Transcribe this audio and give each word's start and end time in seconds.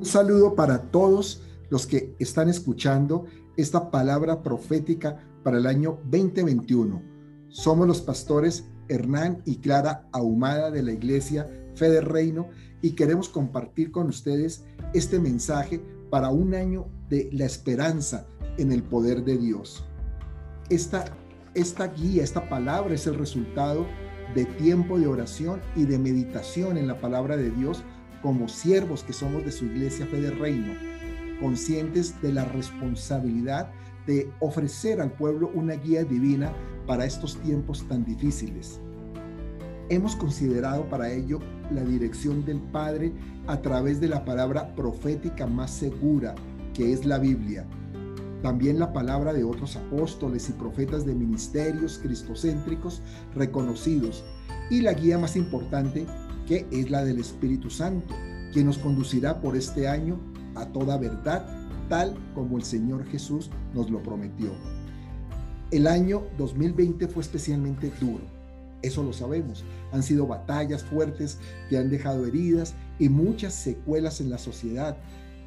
Un 0.00 0.06
saludo 0.06 0.54
para 0.54 0.90
todos 0.90 1.42
los 1.68 1.86
que 1.86 2.16
están 2.18 2.48
escuchando 2.48 3.26
esta 3.58 3.90
palabra 3.90 4.42
profética 4.42 5.22
para 5.44 5.58
el 5.58 5.66
año 5.66 5.98
2021. 6.04 7.02
Somos 7.50 7.86
los 7.86 8.00
pastores 8.00 8.64
Hernán 8.88 9.42
y 9.44 9.56
Clara 9.56 10.08
Ahumada 10.12 10.70
de 10.70 10.82
la 10.82 10.92
iglesia 10.92 11.50
Fe 11.74 11.90
de 11.90 12.00
Reino 12.00 12.48
y 12.80 12.92
queremos 12.92 13.28
compartir 13.28 13.92
con 13.92 14.06
ustedes 14.06 14.64
este 14.94 15.18
mensaje 15.18 15.82
para 16.08 16.30
un 16.30 16.54
año 16.54 16.86
de 17.10 17.28
la 17.30 17.44
esperanza 17.44 18.26
en 18.56 18.72
el 18.72 18.82
poder 18.82 19.22
de 19.22 19.36
Dios. 19.36 19.84
Esta, 20.70 21.14
esta 21.52 21.88
guía, 21.88 22.24
esta 22.24 22.48
palabra 22.48 22.94
es 22.94 23.06
el 23.06 23.16
resultado 23.16 23.86
de 24.34 24.46
tiempo 24.46 24.98
de 24.98 25.08
oración 25.08 25.60
y 25.76 25.84
de 25.84 25.98
meditación 25.98 26.78
en 26.78 26.86
la 26.86 27.02
palabra 27.02 27.36
de 27.36 27.50
Dios 27.50 27.84
como 28.22 28.48
siervos 28.48 29.02
que 29.02 29.12
somos 29.12 29.44
de 29.44 29.52
su 29.52 29.66
iglesia 29.66 30.06
fe 30.06 30.20
de 30.20 30.30
reino, 30.30 30.74
conscientes 31.40 32.20
de 32.20 32.32
la 32.32 32.44
responsabilidad 32.44 33.70
de 34.06 34.30
ofrecer 34.40 35.00
al 35.00 35.12
pueblo 35.12 35.50
una 35.54 35.74
guía 35.74 36.04
divina 36.04 36.52
para 36.86 37.04
estos 37.04 37.36
tiempos 37.38 37.86
tan 37.88 38.04
difíciles. 38.04 38.80
Hemos 39.88 40.14
considerado 40.16 40.88
para 40.88 41.10
ello 41.10 41.40
la 41.72 41.82
dirección 41.82 42.44
del 42.44 42.60
Padre 42.60 43.12
a 43.46 43.60
través 43.60 44.00
de 44.00 44.08
la 44.08 44.24
palabra 44.24 44.74
profética 44.74 45.46
más 45.46 45.70
segura, 45.70 46.34
que 46.74 46.92
es 46.92 47.04
la 47.04 47.18
Biblia. 47.18 47.66
También 48.42 48.78
la 48.78 48.92
palabra 48.92 49.32
de 49.32 49.44
otros 49.44 49.76
apóstoles 49.76 50.48
y 50.48 50.52
profetas 50.52 51.04
de 51.04 51.14
ministerios 51.14 51.98
cristocéntricos 51.98 53.02
reconocidos. 53.34 54.24
Y 54.70 54.80
la 54.80 54.94
guía 54.94 55.18
más 55.18 55.36
importante 55.36 56.06
es 56.56 56.90
la 56.90 57.04
del 57.04 57.18
Espíritu 57.18 57.70
Santo, 57.70 58.14
quien 58.52 58.66
nos 58.66 58.78
conducirá 58.78 59.40
por 59.40 59.56
este 59.56 59.88
año 59.88 60.18
a 60.54 60.66
toda 60.66 60.98
verdad, 60.98 61.46
tal 61.88 62.16
como 62.34 62.56
el 62.56 62.64
Señor 62.64 63.06
Jesús 63.06 63.50
nos 63.74 63.90
lo 63.90 64.02
prometió. 64.02 64.50
El 65.70 65.86
año 65.86 66.24
2020 66.36 67.06
fue 67.08 67.22
especialmente 67.22 67.92
duro, 68.00 68.24
eso 68.82 69.02
lo 69.02 69.12
sabemos. 69.12 69.64
Han 69.92 70.02
sido 70.02 70.26
batallas 70.26 70.82
fuertes 70.82 71.38
que 71.68 71.78
han 71.78 71.90
dejado 71.90 72.26
heridas 72.26 72.74
y 72.98 73.08
muchas 73.08 73.54
secuelas 73.54 74.20
en 74.20 74.30
la 74.30 74.38
sociedad, 74.38 74.96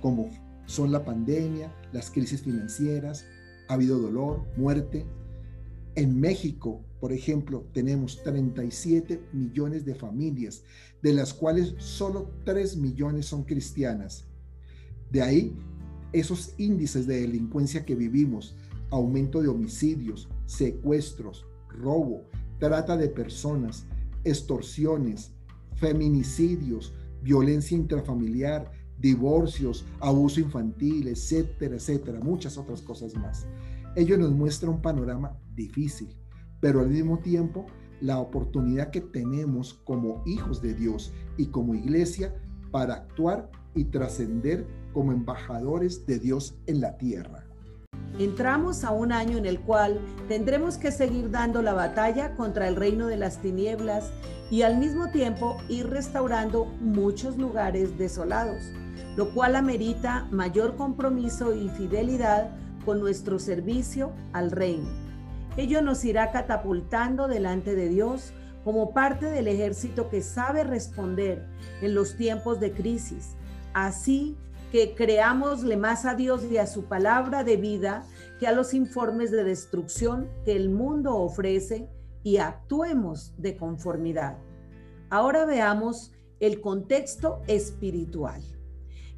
como 0.02 0.30
son 0.66 0.92
la 0.92 1.04
pandemia, 1.04 1.74
las 1.92 2.10
crisis 2.10 2.42
financieras, 2.42 3.26
ha 3.68 3.74
habido 3.74 4.00
dolor, 4.00 4.46
muerte. 4.56 5.06
En 5.96 6.20
México 6.20 6.82
por 7.04 7.12
ejemplo, 7.12 7.66
tenemos 7.74 8.24
37 8.24 9.26
millones 9.34 9.84
de 9.84 9.94
familias, 9.94 10.64
de 11.02 11.12
las 11.12 11.34
cuales 11.34 11.76
solo 11.78 12.32
3 12.46 12.78
millones 12.78 13.26
son 13.26 13.44
cristianas. 13.44 14.24
De 15.12 15.22
ahí, 15.22 15.54
esos 16.14 16.54
índices 16.58 17.06
de 17.06 17.20
delincuencia 17.20 17.84
que 17.84 17.96
vivimos, 17.96 18.56
aumento 18.90 19.42
de 19.42 19.50
homicidios, 19.50 20.30
secuestros, 20.46 21.46
robo, 21.68 22.24
trata 22.58 22.96
de 22.96 23.10
personas, 23.10 23.86
extorsiones, 24.24 25.34
feminicidios, 25.76 26.94
violencia 27.22 27.76
intrafamiliar, 27.76 28.72
divorcios, 28.98 29.84
abuso 30.00 30.40
infantil, 30.40 31.10
etcétera, 31.10 31.76
etcétera, 31.76 32.22
muchas 32.22 32.58
otras 32.58 32.82
cosas 32.82 33.14
más. 33.14 33.46
Ello 33.94 34.18
nos 34.18 34.32
muestra 34.32 34.70
un 34.70 34.82
panorama 34.82 35.38
difícil, 35.54 36.16
pero 36.64 36.80
al 36.80 36.88
mismo 36.88 37.20
tiempo 37.20 37.66
la 38.00 38.20
oportunidad 38.20 38.90
que 38.90 39.02
tenemos 39.02 39.74
como 39.84 40.24
hijos 40.26 40.62
de 40.62 40.74
Dios 40.74 41.12
y 41.36 41.48
como 41.48 41.76
iglesia 41.76 42.34
para 42.72 42.94
actuar 42.94 43.52
y 43.76 43.84
trascender 43.84 44.66
como 44.94 45.12
embajadores 45.12 46.06
de 46.06 46.20
Dios 46.20 46.56
en 46.66 46.80
la 46.80 46.98
tierra. 46.98 47.46
Entramos 48.18 48.86
a 48.86 48.92
un 48.92 49.12
año 49.12 49.38
en 49.38 49.46
el 49.46 49.60
cual 49.60 50.00
tendremos 50.30 50.78
que 50.78 50.94
seguir 50.94 51.32
dando 51.32 51.62
la 51.62 51.74
batalla 51.74 52.34
contra 52.38 52.70
el 52.70 52.78
reino 52.78 53.08
de 53.08 53.18
las 53.18 53.42
tinieblas 53.42 54.14
y 54.50 54.62
al 54.62 54.78
mismo 54.78 55.10
tiempo 55.10 55.58
ir 55.68 55.90
restaurando 55.90 56.64
muchos 56.80 57.38
lugares 57.38 57.98
desolados, 57.98 58.64
lo 59.18 59.34
cual 59.34 59.58
amerita 59.58 60.30
mayor 60.32 60.78
compromiso 60.78 61.54
y 61.54 61.68
fidelidad 61.68 62.56
con 62.86 63.02
nuestro 63.02 63.38
servicio 63.38 64.14
al 64.32 64.50
reino. 64.50 65.03
Ello 65.56 65.84
nos 65.84 66.04
irá 66.04 66.32
catapultando 66.32 67.28
delante 67.28 67.76
de 67.76 67.88
Dios 67.88 68.34
como 68.64 68.92
parte 68.92 69.28
del 69.28 69.48
ejército 69.48 70.10
que 70.10 70.22
sabe 70.22 70.64
responder 70.64 71.46
en 71.82 71.94
los 71.94 72.16
tiempos 72.18 72.60
de 72.60 72.72
crisis. 72.72 73.36
Así 73.74 74.36
que 74.72 74.96
creámosle 74.96 75.78
más 75.78 76.06
a 76.06 76.16
Dios 76.16 76.44
y 76.50 76.58
a 76.58 76.66
su 76.66 76.86
palabra 76.86 77.44
de 77.44 77.58
vida 77.58 78.04
que 78.40 78.48
a 78.48 78.52
los 78.52 78.74
informes 78.74 79.30
de 79.30 79.44
destrucción 79.44 80.28
que 80.44 80.56
el 80.56 80.72
mundo 80.72 81.16
ofrece 81.18 81.88
y 82.24 82.38
actuemos 82.38 83.36
de 83.38 83.56
conformidad. 83.56 84.40
Ahora 85.12 85.46
veamos 85.46 86.12
el 86.40 86.62
contexto 86.62 87.42
espiritual. 87.46 88.42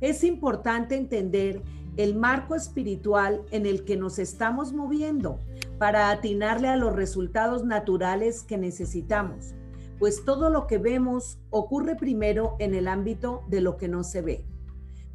Es 0.01 0.25
importante 0.25 0.97
entender 0.97 1.61
el 1.95 2.15
marco 2.15 2.55
espiritual 2.55 3.43
en 3.51 3.65
el 3.65 3.85
que 3.85 3.95
nos 3.95 4.19
estamos 4.19 4.73
moviendo 4.73 5.39
para 5.77 6.09
atinarle 6.09 6.67
a 6.67 6.77
los 6.77 6.95
resultados 6.95 7.63
naturales 7.63 8.43
que 8.43 8.57
necesitamos, 8.57 9.55
pues 9.99 10.25
todo 10.25 10.49
lo 10.49 10.67
que 10.67 10.77
vemos 10.77 11.39
ocurre 11.49 11.95
primero 11.95 12.55
en 12.59 12.73
el 12.73 12.87
ámbito 12.87 13.43
de 13.47 13.61
lo 13.61 13.77
que 13.77 13.87
no 13.87 14.03
se 14.03 14.21
ve. 14.21 14.45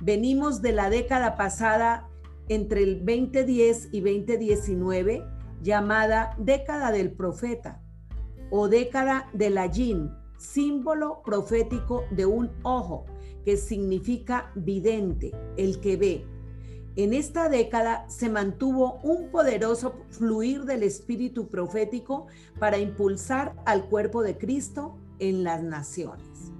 Venimos 0.03 0.63
de 0.63 0.73
la 0.73 0.91
década 0.91 1.37
pasada 1.37 2.09
entre 2.49 2.83
el 2.83 3.05
2010 3.05 3.91
y 3.93 4.01
2019 4.01 5.25
llamada 5.63 6.35
década 6.39 6.91
del 6.91 7.13
profeta 7.13 7.83
o 8.51 8.69
década 8.69 9.29
de 9.33 9.51
la 9.51 9.71
símbolo 10.39 11.23
profético 11.23 12.05
de 12.11 12.27
un 12.27 12.51
ojo 12.63 13.05
que 13.45 13.57
significa 13.57 14.51
vidente, 14.55 15.33
el 15.57 15.81
que 15.81 15.97
ve 15.97 16.27
en 17.03 17.15
esta 17.15 17.49
década 17.49 18.05
se 18.09 18.29
mantuvo 18.29 19.01
un 19.03 19.31
poderoso 19.31 20.05
fluir 20.11 20.65
del 20.65 20.83
espíritu 20.83 21.49
profético 21.49 22.27
para 22.59 22.79
impulsar 22.79 23.55
al 23.65 23.85
cuerpo 23.85 24.23
de 24.23 24.37
Cristo 24.37 24.99
en 25.19 25.45
las 25.45 25.63
naciones. 25.63 26.53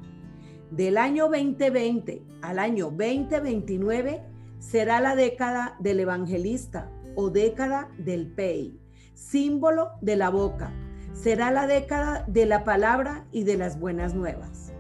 Del 0.71 0.99
año 0.99 1.25
2020 1.29 2.23
al 2.43 2.59
año 2.59 2.87
2029 2.87 4.23
será 4.59 5.01
la 5.01 5.17
década 5.17 5.77
del 5.81 6.01
evangelista 6.01 6.91
o 7.17 7.29
década 7.31 7.91
del 7.99 8.27
PEI, 8.29 8.79
símbolo 9.15 9.91
de 10.01 10.17
la 10.17 10.31
boca. 10.31 10.73
Será 11.13 11.51
la 11.51 11.67
década 11.67 12.25
de 12.29 12.47
la 12.47 12.65
palabra 12.65 13.27
y 13.33 13.45
de 13.45 13.57
las 13.57 13.79
buenas 13.79 14.15
nuevas. 14.15 14.73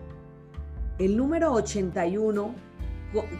El 0.98 1.16
número 1.16 1.52
81 1.52 2.69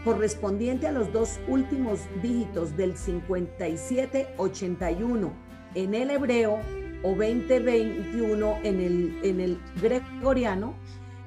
correspondiente 0.05 0.87
a 0.87 0.93
los 0.93 1.13
dos 1.13 1.41
últimos 1.49 2.01
dígitos 2.23 2.77
del 2.77 2.97
5781 2.97 5.33
en 5.75 5.95
el 5.95 6.11
hebreo 6.11 6.59
o 7.03 7.11
2021 7.11 8.59
en 8.63 8.81
el, 8.81 9.19
en 9.23 9.41
el 9.41 9.59
gregoriano, 9.81 10.75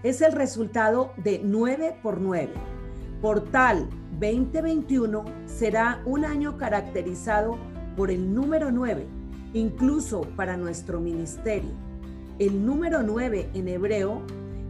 es 0.03 0.21
el 0.21 0.33
resultado 0.33 1.13
de 1.17 1.41
9 1.43 1.97
por 2.03 2.19
9. 2.19 2.49
Por 3.21 3.49
tal, 3.51 3.89
2021 4.19 5.23
será 5.45 6.01
un 6.05 6.25
año 6.25 6.57
caracterizado 6.57 7.57
por 7.95 8.11
el 8.11 8.33
número 8.33 8.71
9, 8.71 9.07
incluso 9.53 10.21
para 10.35 10.57
nuestro 10.57 10.99
ministerio. 10.99 11.71
El 12.39 12.65
número 12.65 13.01
9 13.01 13.51
en 13.53 13.67
hebreo 13.67 14.22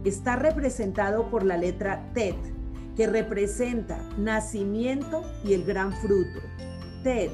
está 0.04 0.36
representado 0.36 1.30
por 1.30 1.44
la 1.44 1.56
letra 1.56 2.10
Tet, 2.14 2.36
que 2.96 3.06
representa 3.06 3.98
nacimiento 4.16 5.22
y 5.44 5.54
el 5.54 5.64
gran 5.64 5.92
fruto. 5.92 6.40
Ted 7.02 7.30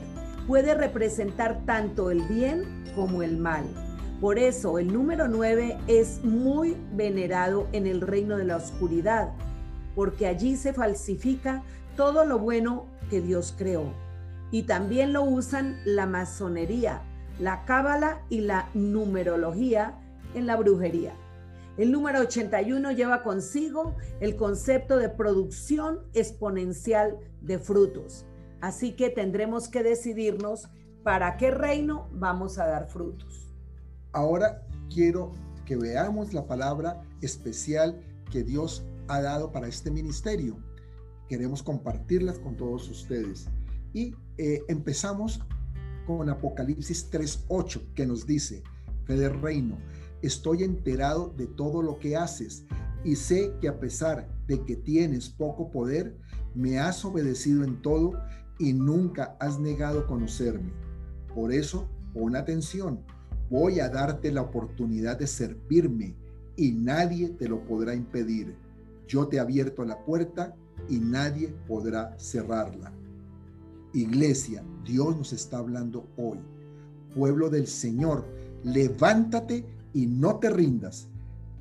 puede 0.47 0.75
representar 0.75 1.65
tanto 1.65 2.11
el 2.11 2.23
bien 2.23 2.85
como 2.95 3.23
el 3.23 3.37
mal. 3.37 3.65
Por 4.21 4.39
eso 4.39 4.79
el 4.79 4.93
número 4.93 5.29
9 5.29 5.79
es 5.87 6.23
muy 6.25 6.77
venerado 6.93 7.69
en 7.73 7.87
el 7.87 8.01
reino 8.01 8.37
de 8.37 8.45
la 8.45 8.57
oscuridad, 8.57 9.31
porque 9.95 10.27
allí 10.27 10.57
se 10.57 10.73
falsifica 10.73 11.63
todo 11.97 12.25
lo 12.25 12.39
bueno 12.39 12.87
que 13.09 13.21
Dios 13.21 13.55
creó. 13.57 13.93
Y 14.51 14.65
también 14.65 15.13
lo 15.13 15.23
usan 15.23 15.79
la 15.85 16.07
masonería, 16.07 17.03
la 17.39 17.65
cábala 17.65 18.21
y 18.29 18.41
la 18.41 18.69
numerología 18.75 19.95
en 20.35 20.47
la 20.47 20.57
brujería. 20.57 21.15
El 21.81 21.93
número 21.93 22.21
81 22.21 22.93
lleva 22.93 23.23
consigo 23.23 23.97
el 24.21 24.37
concepto 24.37 24.99
de 24.99 25.09
producción 25.09 26.01
exponencial 26.13 27.17
de 27.41 27.59
frutos. 27.59 28.27
Así 28.61 28.93
que 28.93 29.09
tendremos 29.09 29.67
que 29.67 29.83
decidirnos 29.83 30.69
para 31.03 31.39
qué 31.39 31.51
reino 31.51 32.11
vamos 32.13 32.59
a 32.59 32.67
dar 32.67 32.91
frutos. 32.91 33.51
Ahora 34.13 34.61
quiero 34.93 35.33
que 35.65 35.75
veamos 35.75 36.35
la 36.35 36.47
palabra 36.47 37.01
especial 37.23 37.99
que 38.31 38.45
Dios 38.45 38.85
ha 39.09 39.23
dado 39.23 39.51
para 39.51 39.67
este 39.67 39.91
ministerio. 39.91 40.59
queremos 41.31 41.63
compartirlas 41.63 42.39
con 42.39 42.59
todos 42.59 42.91
ustedes. 42.91 43.49
Y 43.95 44.15
eh, 44.37 44.61
empezamos 44.69 45.41
con 46.07 46.29
Apocalipsis 46.29 47.11
3.8, 47.11 47.95
que 47.95 48.05
nos 48.05 48.27
dice, 48.27 48.63
Fe 49.07 49.15
del 49.15 49.41
Reino, 49.41 49.79
estoy 50.23 50.65
enterado 50.65 51.33
de 51.37 51.47
todo 51.47 51.83
lo 51.83 51.99
que 51.99 52.17
haces 52.17 52.65
y 53.05 53.17
sé 53.17 53.55
que 53.61 53.69
a 53.69 53.81
pesar 53.81 54.29
de 54.47 54.65
que 54.65 54.77
tienes 54.77 55.29
poco 55.29 55.71
poder, 55.71 56.17
me 56.55 56.79
has 56.79 57.05
obedecido 57.05 57.65
en 57.65 57.81
todo 57.81 58.21
y 58.59 58.73
nunca 58.73 59.37
has 59.41 59.59
negado 59.59 60.07
conocerme. 60.07 60.73
Por 61.35 61.53
eso, 61.53 61.89
pon 62.13 62.37
atención, 62.37 63.01
voy 63.49 63.81
a 63.81 63.89
darte 63.89 64.31
la 64.33 64.43
oportunidad 64.43 65.19
de 65.19 65.27
servirme 65.27 66.15
y 66.57 66.73
nadie 66.73 67.31
te 67.31 67.49
lo 67.49 67.65
podrá 67.65 67.95
impedir. 67.95 68.55
Yo 69.09 69.29
te 69.29 69.37
he 69.37 69.41
abierto 69.41 69.85
la 69.85 70.05
puerta 70.05 70.55
y 70.89 70.99
nadie 70.99 71.55
podrá 71.67 72.15
cerrarla. 72.19 72.93
Iglesia, 73.93 74.63
Dios 74.85 75.17
nos 75.17 75.33
está 75.33 75.59
hablando 75.59 76.07
hoy. 76.17 76.39
Pueblo 77.15 77.51
del 77.51 77.67
Señor, 77.67 78.27
levántate 78.63 79.65
y 79.93 80.07
no 80.07 80.37
te 80.37 80.51
rindas. 80.51 81.09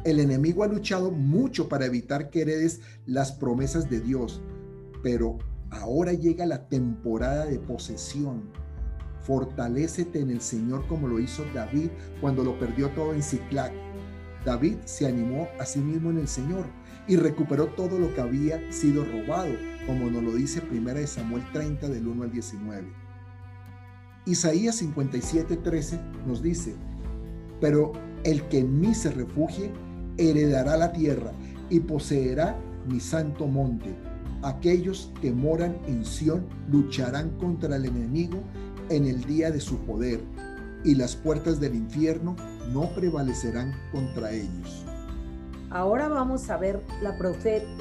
El 0.03 0.19
enemigo 0.19 0.63
ha 0.63 0.67
luchado 0.67 1.11
mucho 1.11 1.67
para 1.67 1.85
evitar 1.85 2.29
que 2.29 2.41
heredes 2.41 2.81
las 3.05 3.31
promesas 3.33 3.89
de 3.89 3.99
Dios, 3.99 4.41
pero 5.03 5.37
ahora 5.71 6.13
llega 6.13 6.45
la 6.45 6.67
temporada 6.69 7.45
de 7.45 7.59
posesión. 7.59 8.43
Fortalécete 9.21 10.21
en 10.21 10.29
el 10.29 10.41
Señor 10.41 10.87
como 10.87 11.07
lo 11.07 11.19
hizo 11.19 11.43
David 11.53 11.89
cuando 12.21 12.43
lo 12.43 12.57
perdió 12.57 12.89
todo 12.91 13.13
en 13.13 13.21
Ciclac. 13.21 13.73
David 14.45 14.77
se 14.85 15.05
animó 15.05 15.49
a 15.59 15.65
sí 15.65 15.79
mismo 15.79 16.09
en 16.11 16.19
el 16.19 16.27
Señor 16.27 16.65
y 17.07 17.17
recuperó 17.17 17.67
todo 17.67 17.99
lo 17.99 18.13
que 18.13 18.21
había 18.21 18.71
sido 18.71 19.03
robado, 19.03 19.53
como 19.85 20.09
nos 20.09 20.23
lo 20.23 20.33
dice 20.33 20.61
1 20.71 21.07
Samuel 21.07 21.43
30 21.51 21.89
del 21.89 22.07
1 22.07 22.23
al 22.23 22.31
19. 22.31 22.87
Isaías 24.25 24.75
57, 24.75 25.57
13 25.57 25.99
nos 26.25 26.41
dice, 26.41 26.75
pero 27.59 27.91
el 28.23 28.43
que 28.43 28.59
en 28.59 28.79
mí 28.79 28.93
se 28.93 29.11
refugie, 29.11 29.71
heredará 30.17 30.77
la 30.77 30.91
tierra 30.91 31.31
y 31.69 31.79
poseerá 31.79 32.55
mi 32.87 32.99
santo 32.99 33.47
monte. 33.47 33.95
Aquellos 34.41 35.11
que 35.21 35.31
moran 35.31 35.77
en 35.87 36.05
Sión 36.05 36.45
lucharán 36.69 37.29
contra 37.37 37.75
el 37.75 37.85
enemigo 37.85 38.39
en 38.89 39.05
el 39.05 39.23
día 39.25 39.51
de 39.51 39.59
su 39.59 39.77
poder, 39.79 40.21
y 40.83 40.95
las 40.95 41.15
puertas 41.15 41.59
del 41.59 41.75
infierno 41.75 42.35
no 42.71 42.89
prevalecerán 42.95 43.75
contra 43.91 44.31
ellos. 44.31 44.83
Ahora 45.69 46.07
vamos 46.07 46.49
a 46.49 46.57
ver 46.57 46.81
la, 47.01 47.15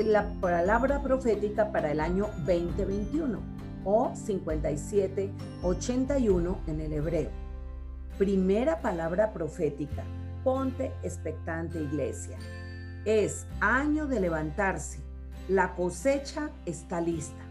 la 0.05 0.31
palabra 0.41 1.03
profética 1.03 1.73
para 1.73 1.91
el 1.91 2.01
año 2.01 2.27
2021 2.47 3.39
o 3.85 4.13
5781 4.15 6.59
en 6.67 6.81
el 6.81 6.93
hebreo. 6.93 7.31
Primera 8.19 8.83
palabra 8.83 9.33
profética. 9.33 10.05
Ponte 10.45 10.93
expectante 11.03 11.81
iglesia. 11.81 12.39
Es 13.05 13.47
año 13.61 14.07
de 14.07 14.21
levantarse. 14.21 15.01
La 15.49 15.75
cosecha 15.75 16.51
está 16.67 17.01
lista. 17.01 17.43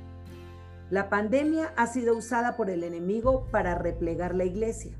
La 0.89 1.09
pandemia 1.09 1.73
ha 1.75 1.87
sido 1.87 2.15
usada 2.15 2.55
por 2.55 2.69
el 2.69 2.83
enemigo 2.83 3.47
para 3.51 3.75
replegar 3.75 4.35
la 4.35 4.45
iglesia 4.45 4.95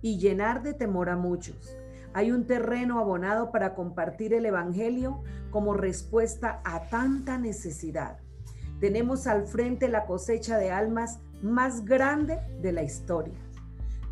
y 0.00 0.18
llenar 0.18 0.62
de 0.62 0.72
temor 0.72 1.08
a 1.08 1.16
muchos. 1.16 1.76
Hay 2.14 2.30
un 2.30 2.46
terreno 2.46 3.00
abonado 3.00 3.50
para 3.50 3.74
compartir 3.74 4.34
el 4.34 4.46
Evangelio 4.46 5.22
como 5.50 5.74
respuesta 5.74 6.60
a 6.64 6.88
tanta 6.88 7.38
necesidad. 7.38 8.18
Tenemos 8.80 9.26
al 9.26 9.46
frente 9.46 9.88
la 9.88 10.04
cosecha 10.04 10.58
de 10.58 10.70
almas 10.70 11.20
más 11.42 11.84
grande 11.84 12.38
de 12.60 12.72
la 12.72 12.82
historia. 12.82 13.34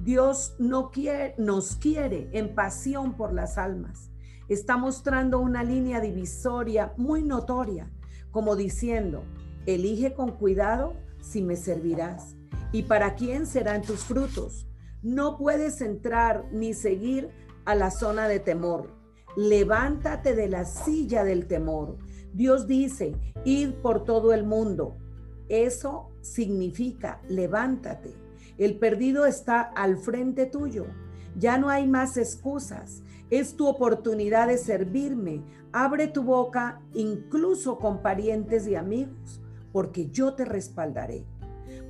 Dios 0.03 0.55
no 0.59 0.91
quiere, 0.91 1.35
nos 1.37 1.77
quiere 1.77 2.31
en 2.33 2.55
pasión 2.55 3.17
por 3.17 3.33
las 3.35 3.59
almas. 3.59 4.11
Está 4.49 4.77
mostrando 4.77 5.39
una 5.39 5.63
línea 5.63 6.01
divisoria 6.01 6.95
muy 6.97 7.23
notoria, 7.23 7.91
como 8.31 8.57
diciendo, 8.57 9.25
elige 9.67 10.15
con 10.15 10.33
cuidado 10.33 10.95
si 11.21 11.43
me 11.43 11.57
servirás 11.57 12.35
y 12.73 12.85
para 12.85 13.15
quién 13.15 13.47
serán 13.47 13.83
tus 13.83 14.01
frutos. 14.01 14.67
No 15.03 15.37
puedes 15.37 15.81
entrar 15.81 16.47
ni 16.53 16.75
seguir 16.75 17.31
a 17.65 17.75
la 17.75 17.91
zona 17.91 18.27
de 18.27 18.41
temor. 18.41 18.91
Levántate 19.37 20.35
de 20.35 20.49
la 20.49 20.65
silla 20.65 21.25
del 21.25 21.47
temor. 21.47 21.99
Dios 22.33 22.67
dice, 22.67 23.17
id 23.45 23.73
por 23.83 24.05
todo 24.05 24.33
el 24.33 24.45
mundo. 24.45 24.97
Eso 25.49 26.11
significa, 26.21 27.21
levántate. 27.29 28.30
El 28.61 28.77
perdido 28.77 29.25
está 29.25 29.63
al 29.63 29.97
frente 29.97 30.45
tuyo. 30.45 30.85
Ya 31.35 31.57
no 31.57 31.71
hay 31.71 31.89
más 31.89 32.19
excusas. 32.19 33.03
Es 33.31 33.57
tu 33.57 33.67
oportunidad 33.67 34.49
de 34.49 34.59
servirme. 34.59 35.43
Abre 35.73 36.09
tu 36.09 36.25
boca 36.25 36.83
incluso 36.93 37.79
con 37.79 38.03
parientes 38.03 38.69
y 38.69 38.75
amigos, 38.75 39.41
porque 39.73 40.11
yo 40.11 40.35
te 40.35 40.45
respaldaré. 40.45 41.25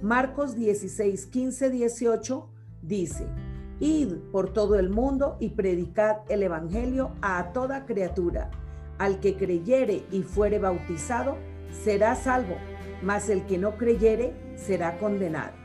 Marcos 0.01 0.55
16, 0.55 1.27
15, 1.27 1.71
18 1.71 2.49
dice, 2.83 3.27
Id 3.81 4.15
por 4.31 4.53
todo 4.53 4.79
el 4.79 4.91
mundo 4.91 5.39
y 5.41 5.49
predicad 5.49 6.19
el 6.29 6.45
Evangelio 6.45 7.17
a 7.21 7.53
toda 7.53 7.85
criatura. 7.85 8.49
Al 8.99 9.19
que 9.19 9.37
creyere 9.37 10.05
y 10.13 10.23
fuere 10.23 10.61
bautizado, 10.61 11.37
será 11.83 12.15
salvo, 12.15 12.55
mas 13.03 13.29
el 13.29 13.45
que 13.47 13.59
no 13.59 13.77
creyere 13.77 14.35
será 14.55 14.99
condenado. 14.99 15.60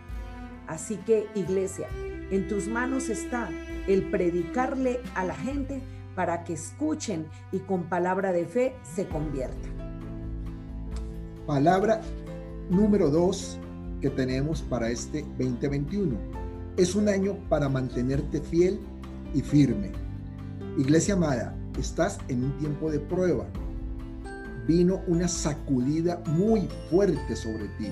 Así 0.68 0.98
que, 0.98 1.28
iglesia, 1.36 1.88
en 2.32 2.48
tus 2.48 2.68
manos 2.68 3.10
está 3.10 3.50
el 3.88 4.10
predicarle 4.10 5.00
a 5.14 5.24
la 5.24 5.36
gente 5.36 5.82
para 6.16 6.44
que 6.44 6.54
escuchen 6.54 7.28
y 7.52 7.60
con 7.60 7.84
palabra 7.84 8.32
de 8.32 8.46
fe 8.46 8.76
se 8.84 9.08
conviertan. 9.08 9.72
Palabra 11.46 12.02
número 12.70 13.10
dos 13.12 13.60
que 14.02 14.10
tenemos 14.10 14.62
para 14.62 14.90
este 14.90 15.22
2021 15.38 16.18
es 16.78 16.96
un 16.96 17.08
año 17.08 17.38
para 17.50 17.70
mantenerte 17.70 18.42
fiel 18.42 18.80
y 19.34 19.42
firme. 19.42 19.92
Iglesia 20.78 21.14
amada, 21.14 21.56
estás 21.80 22.18
en 22.28 22.44
un 22.44 22.58
tiempo 22.58 22.92
de 22.92 23.00
prueba. 23.00 23.46
Vino 24.68 25.02
una 25.08 25.28
sacudida 25.28 26.22
muy 26.28 26.68
fuerte 26.90 27.36
sobre 27.36 27.68
ti, 27.78 27.92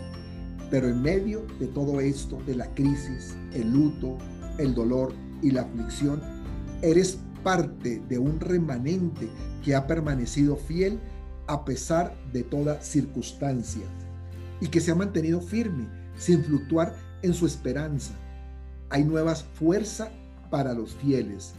pero 0.74 0.88
en 0.88 1.03
medio 1.03 1.46
de 1.60 1.68
todo 1.68 2.01
esto, 2.01 2.42
de 2.48 2.56
la 2.56 2.74
crisis, 2.74 3.38
el 3.53 3.72
luto, 3.72 4.18
el 4.58 4.74
dolor 4.74 5.13
y 5.44 5.51
la 5.51 5.62
aflicción, 5.62 6.20
eres 6.82 7.20
parte 7.44 8.01
de 8.10 8.18
un 8.18 8.39
remanente 8.39 9.30
que 9.63 9.75
ha 9.75 9.86
permanecido 9.86 10.56
fiel 10.56 11.00
a 11.46 11.63
pesar 11.63 12.18
de 12.32 12.42
toda 12.42 12.82
circunstancia 12.82 13.86
y 14.62 14.70
que 14.70 14.82
se 14.82 14.89
ha 14.89 14.96
mantenido 14.96 15.42
firme 15.42 15.88
sin 16.18 16.44
fluctuar 16.44 16.96
en 17.22 17.36
su 17.36 17.46
esperanza 17.46 18.15
hay 18.89 19.03
nuevas 19.03 19.44
fuerzas 19.44 20.10
para 20.50 20.74
los 20.74 20.96
fieles. 20.96 21.53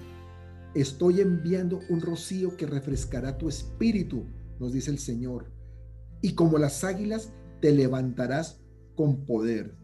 Estoy 0.75 1.21
enviando 1.21 1.81
un 1.89 2.01
rocío 2.01 2.57
que 2.57 2.67
refrescará 2.67 3.39
tu 3.39 3.49
espíritu, 3.49 4.27
nos 4.59 4.73
dice 4.73 4.91
el 4.91 4.99
Señor. 4.99 5.53
Y 6.21 6.35
como 6.35 6.59
las 6.59 6.83
águilas, 6.83 7.31
te 7.61 7.73
levantarás 7.73 8.64
con 8.95 9.25
poder. 9.25 9.77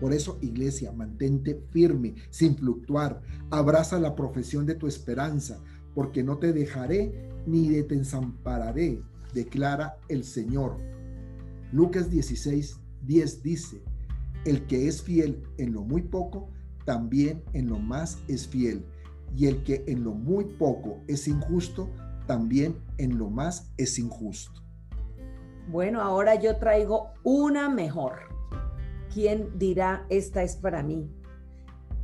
Por 0.00 0.12
eso, 0.12 0.38
iglesia, 0.42 0.92
mantente 0.92 1.62
firme, 1.70 2.14
sin 2.30 2.56
fluctuar. 2.56 3.22
Abraza 3.50 3.98
la 3.98 4.14
profesión 4.14 4.66
de 4.66 4.74
tu 4.74 4.86
esperanza, 4.86 5.62
porque 5.94 6.22
no 6.22 6.38
te 6.38 6.52
dejaré 6.52 7.30
ni 7.46 7.68
te 7.68 7.96
desampararé, 7.96 9.00
declara 9.32 9.96
el 10.08 10.24
Señor. 10.24 10.76
Lucas 11.72 12.10
16, 12.10 12.80
10 13.02 13.42
dice, 13.42 13.82
el 14.44 14.66
que 14.66 14.88
es 14.88 15.02
fiel 15.02 15.42
en 15.58 15.72
lo 15.72 15.82
muy 15.82 16.02
poco, 16.02 16.50
también 16.84 17.42
en 17.52 17.68
lo 17.68 17.78
más 17.78 18.18
es 18.28 18.46
fiel, 18.46 18.84
y 19.34 19.46
el 19.46 19.62
que 19.62 19.84
en 19.86 20.04
lo 20.04 20.12
muy 20.12 20.44
poco 20.44 21.00
es 21.08 21.26
injusto, 21.26 21.90
también 22.26 22.76
en 22.98 23.18
lo 23.18 23.30
más 23.30 23.72
es 23.76 23.98
injusto. 23.98 24.62
Bueno, 25.68 26.00
ahora 26.00 26.36
yo 26.36 26.56
traigo 26.58 27.10
una 27.24 27.68
mejor. 27.68 28.25
¿Quién 29.16 29.58
dirá 29.58 30.04
esta 30.10 30.42
es 30.42 30.56
para 30.56 30.82
mí? 30.82 31.08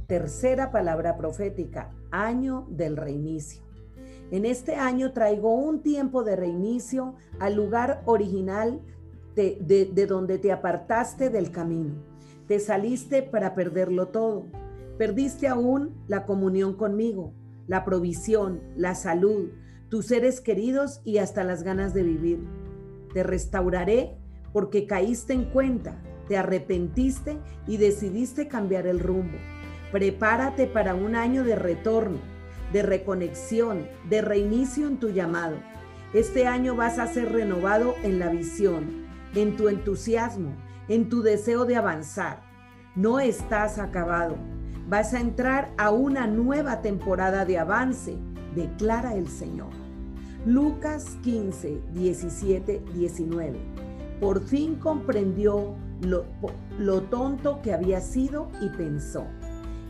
Tercera 0.06 0.70
palabra 0.70 1.18
profética, 1.18 1.90
año 2.10 2.66
del 2.70 2.96
reinicio. 2.96 3.62
En 4.30 4.46
este 4.46 4.76
año 4.76 5.12
traigo 5.12 5.54
un 5.54 5.82
tiempo 5.82 6.24
de 6.24 6.36
reinicio 6.36 7.16
al 7.38 7.54
lugar 7.54 8.00
original 8.06 8.80
de, 9.36 9.58
de 9.92 10.06
donde 10.06 10.38
te 10.38 10.52
apartaste 10.52 11.28
del 11.28 11.50
camino. 11.50 11.96
Te 12.48 12.58
saliste 12.60 13.22
para 13.22 13.54
perderlo 13.54 14.08
todo 14.08 14.46
Perdiste 14.96 15.48
aún 15.48 15.94
la 16.08 16.24
comunión 16.24 16.72
conmigo, 16.72 17.34
la 17.66 17.84
provisión, 17.84 18.62
la 18.74 18.94
salud, 18.94 19.50
tus 19.90 20.06
seres 20.06 20.40
queridos 20.40 21.02
y 21.04 21.18
hasta 21.18 21.44
las 21.44 21.62
ganas 21.62 21.92
de 21.92 22.04
vivir. 22.04 22.42
Te 23.12 23.22
restauraré 23.22 24.16
porque 24.54 24.86
caíste 24.86 25.34
en 25.34 25.44
cuenta, 25.44 26.02
te 26.28 26.36
arrepentiste 26.36 27.38
y 27.66 27.76
decidiste 27.76 28.48
cambiar 28.48 28.86
el 28.86 29.00
rumbo. 29.00 29.38
Prepárate 29.90 30.66
para 30.66 30.94
un 30.94 31.14
año 31.14 31.44
de 31.44 31.56
retorno, 31.56 32.18
de 32.72 32.82
reconexión, 32.82 33.86
de 34.08 34.22
reinicio 34.22 34.88
en 34.88 34.98
tu 34.98 35.10
llamado. 35.10 35.56
Este 36.14 36.46
año 36.46 36.74
vas 36.74 36.98
a 36.98 37.06
ser 37.06 37.32
renovado 37.32 37.94
en 38.02 38.18
la 38.18 38.28
visión, 38.28 39.06
en 39.34 39.56
tu 39.56 39.68
entusiasmo, 39.68 40.54
en 40.88 41.08
tu 41.08 41.22
deseo 41.22 41.64
de 41.64 41.76
avanzar. 41.76 42.42
No 42.94 43.20
estás 43.20 43.78
acabado. 43.78 44.36
Vas 44.88 45.14
a 45.14 45.20
entrar 45.20 45.72
a 45.78 45.90
una 45.90 46.26
nueva 46.26 46.82
temporada 46.82 47.44
de 47.44 47.58
avance, 47.58 48.16
declara 48.54 49.14
el 49.14 49.28
Señor. 49.28 49.70
Lucas 50.44 51.16
15, 51.22 51.80
17, 51.92 52.82
19. 52.94 53.58
Por 54.20 54.42
fin 54.42 54.74
comprendió 54.74 55.74
lo, 56.02 57.02
tonto 57.02 57.60
que 57.62 57.72
había 57.72 58.00
sido 58.00 58.48
y 58.60 58.68
pensó. 58.70 59.24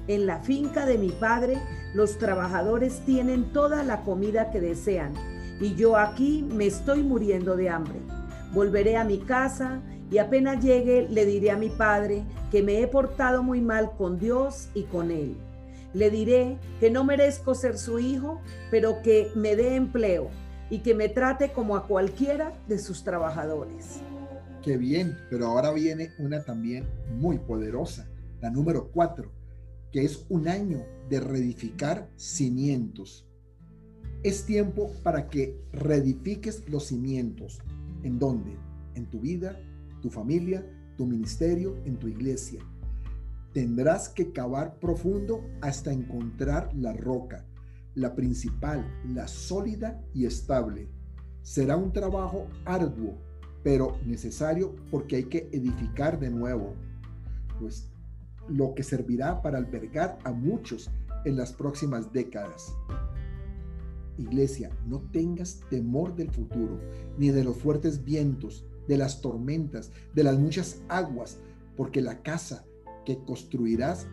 En 0.09 0.27
la 0.27 0.39
finca 0.39 0.85
de 0.87 0.99
mi 0.99 1.11
padre, 1.11 1.59
los 1.95 2.19
trabajadores 2.19 3.01
tienen 3.07 3.53
toda 3.53 3.83
la 3.85 4.03
comida 4.03 4.51
que 4.51 4.61
desean 4.61 5.15
y 5.61 5.75
yo 5.75 5.97
aquí 5.97 6.45
me 6.53 6.67
estoy 6.67 7.03
muriendo 7.03 7.57
de 7.57 7.69
hambre. 7.69 8.01
Volveré 8.53 8.97
a 8.97 9.05
mi 9.05 9.19
casa 9.19 9.81
y 10.11 10.19
apenas 10.19 10.63
llegue 10.63 11.07
le 11.09 11.25
diré 11.25 11.51
a 11.51 11.57
mi 11.57 11.71
padre 11.71 12.25
que 12.51 12.63
me 12.63 12.81
he 12.81 12.87
portado 12.87 13.43
muy 13.43 13.61
mal 13.61 13.93
con 13.97 14.19
Dios 14.19 14.69
y 14.75 14.83
con 14.85 15.11
él. 15.11 15.37
Le 15.95 16.11
diré 16.11 16.59
que 16.81 16.91
no 16.91 17.05
merezco 17.05 17.55
ser 17.55 17.79
su 17.79 17.99
hijo, 17.99 18.41
pero 18.71 19.03
que 19.03 19.31
me 19.35 19.57
dé 19.57 19.77
empleo 19.77 20.29
y 20.69 20.81
que 20.81 20.95
me 20.95 21.09
trate 21.09 21.53
como 21.53 21.77
a 21.77 21.87
cualquiera 21.87 22.53
de 22.67 22.79
sus 22.79 23.05
trabajadores. 23.05 24.01
Qué 24.63 24.77
bien, 24.77 25.19
pero 25.29 25.47
ahora 25.47 25.73
viene 25.73 26.13
una 26.21 26.45
también 26.45 26.87
muy 27.19 27.39
poderosa, 27.39 28.09
la 28.41 28.49
número 28.49 28.93
cuatro, 28.93 29.33
que 29.91 30.05
es 30.05 30.25
un 30.29 30.47
año 30.47 30.85
de 31.11 31.19
reedificar 31.19 32.09
cimientos. 32.15 33.27
Es 34.23 34.47
tiempo 34.47 34.93
para 35.03 35.29
que 35.29 35.61
reedifiques 35.73 36.69
los 36.69 36.85
cimientos. 36.87 37.61
¿En 38.05 38.21
dónde? 38.21 38.57
En 38.95 39.11
tu 39.11 39.19
vida, 39.19 39.59
tu 40.01 40.11
familia, 40.11 40.65
tu 40.97 41.07
ministerio, 41.07 41.77
en 41.85 41.99
tu 41.99 42.07
iglesia. 42.07 42.61
Tendrás 43.53 44.09
que 44.09 44.31
cavar 44.31 44.79
profundo 44.79 45.45
hasta 45.61 45.93
encontrar 45.93 46.73
la 46.73 46.93
roca, 46.93 47.45
la 47.97 48.15
principal, 48.15 48.87
la 49.13 49.27
sólida 49.27 50.01
y 50.15 50.25
estable. 50.25 50.89
Será 51.43 51.77
un 51.77 51.93
trabajo 51.93 52.47
arduo, 52.65 53.19
pero 53.63 53.99
necesario 54.05 54.75
porque 54.91 55.17
hay 55.17 55.25
que 55.25 55.49
edificar 55.53 56.19
de 56.19 56.31
nuevo, 56.31 56.75
pues 57.61 57.89
lo 58.49 58.75
que 58.75 58.83
servirá 58.83 59.41
para 59.43 59.59
albergar 59.59 60.19
a 60.25 60.33
muchos 60.33 60.91
en 61.25 61.37
las 61.37 61.53
próximas 61.53 62.13
décadas. 62.13 62.75
Iglesia, 64.19 64.71
no 64.87 65.01
tengas 65.13 65.61
temor 65.71 66.15
del 66.15 66.31
futuro, 66.31 66.81
ni 67.19 67.31
de 67.31 67.45
los 67.45 67.57
fuertes 67.57 68.05
vientos, 68.05 68.65
de 68.89 68.97
las 68.97 69.21
tormentas, 69.21 69.91
de 70.15 70.25
las 70.25 70.39
muchas 70.39 70.83
aguas, 70.89 71.39
porque 71.77 72.01
la 72.01 72.23
casa 72.23 72.65
que 73.05 73.19
construirás 73.25 74.07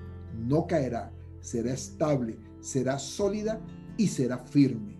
no 0.47 0.67
caerá, 0.67 1.11
será 1.41 1.73
estable, 1.73 2.37
será 2.61 2.99
sólida 2.99 3.59
y 3.97 4.07
será 4.07 4.37
firme. 4.37 4.97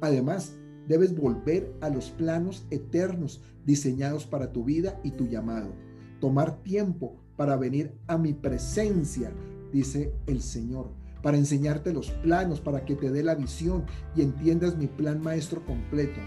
Además, 0.00 0.54
debes 0.88 1.16
volver 1.16 1.72
a 1.80 1.88
los 1.88 2.10
planos 2.10 2.66
eternos 2.70 3.40
diseñados 3.64 4.26
para 4.26 4.52
tu 4.52 4.64
vida 4.64 5.00
y 5.02 5.12
tu 5.12 5.26
llamado. 5.26 5.72
Tomar 6.20 6.62
tiempo 6.62 7.16
para 7.36 7.56
venir 7.56 7.92
a 8.06 8.18
mi 8.18 8.32
presencia, 8.32 9.32
dice 9.72 10.12
el 10.26 10.40
Señor 10.42 11.02
para 11.22 11.36
enseñarte 11.36 11.92
los 11.92 12.10
planos, 12.10 12.60
para 12.60 12.84
que 12.84 12.96
te 12.96 13.10
dé 13.10 13.22
la 13.22 13.36
visión 13.36 13.84
y 14.14 14.22
entiendas 14.22 14.76
mi 14.76 14.88
plan 14.88 15.22
maestro 15.22 15.64
completo. 15.64 16.20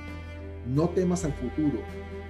No 0.66 0.90
temas 0.90 1.26
al 1.26 1.34
futuro, 1.34 1.80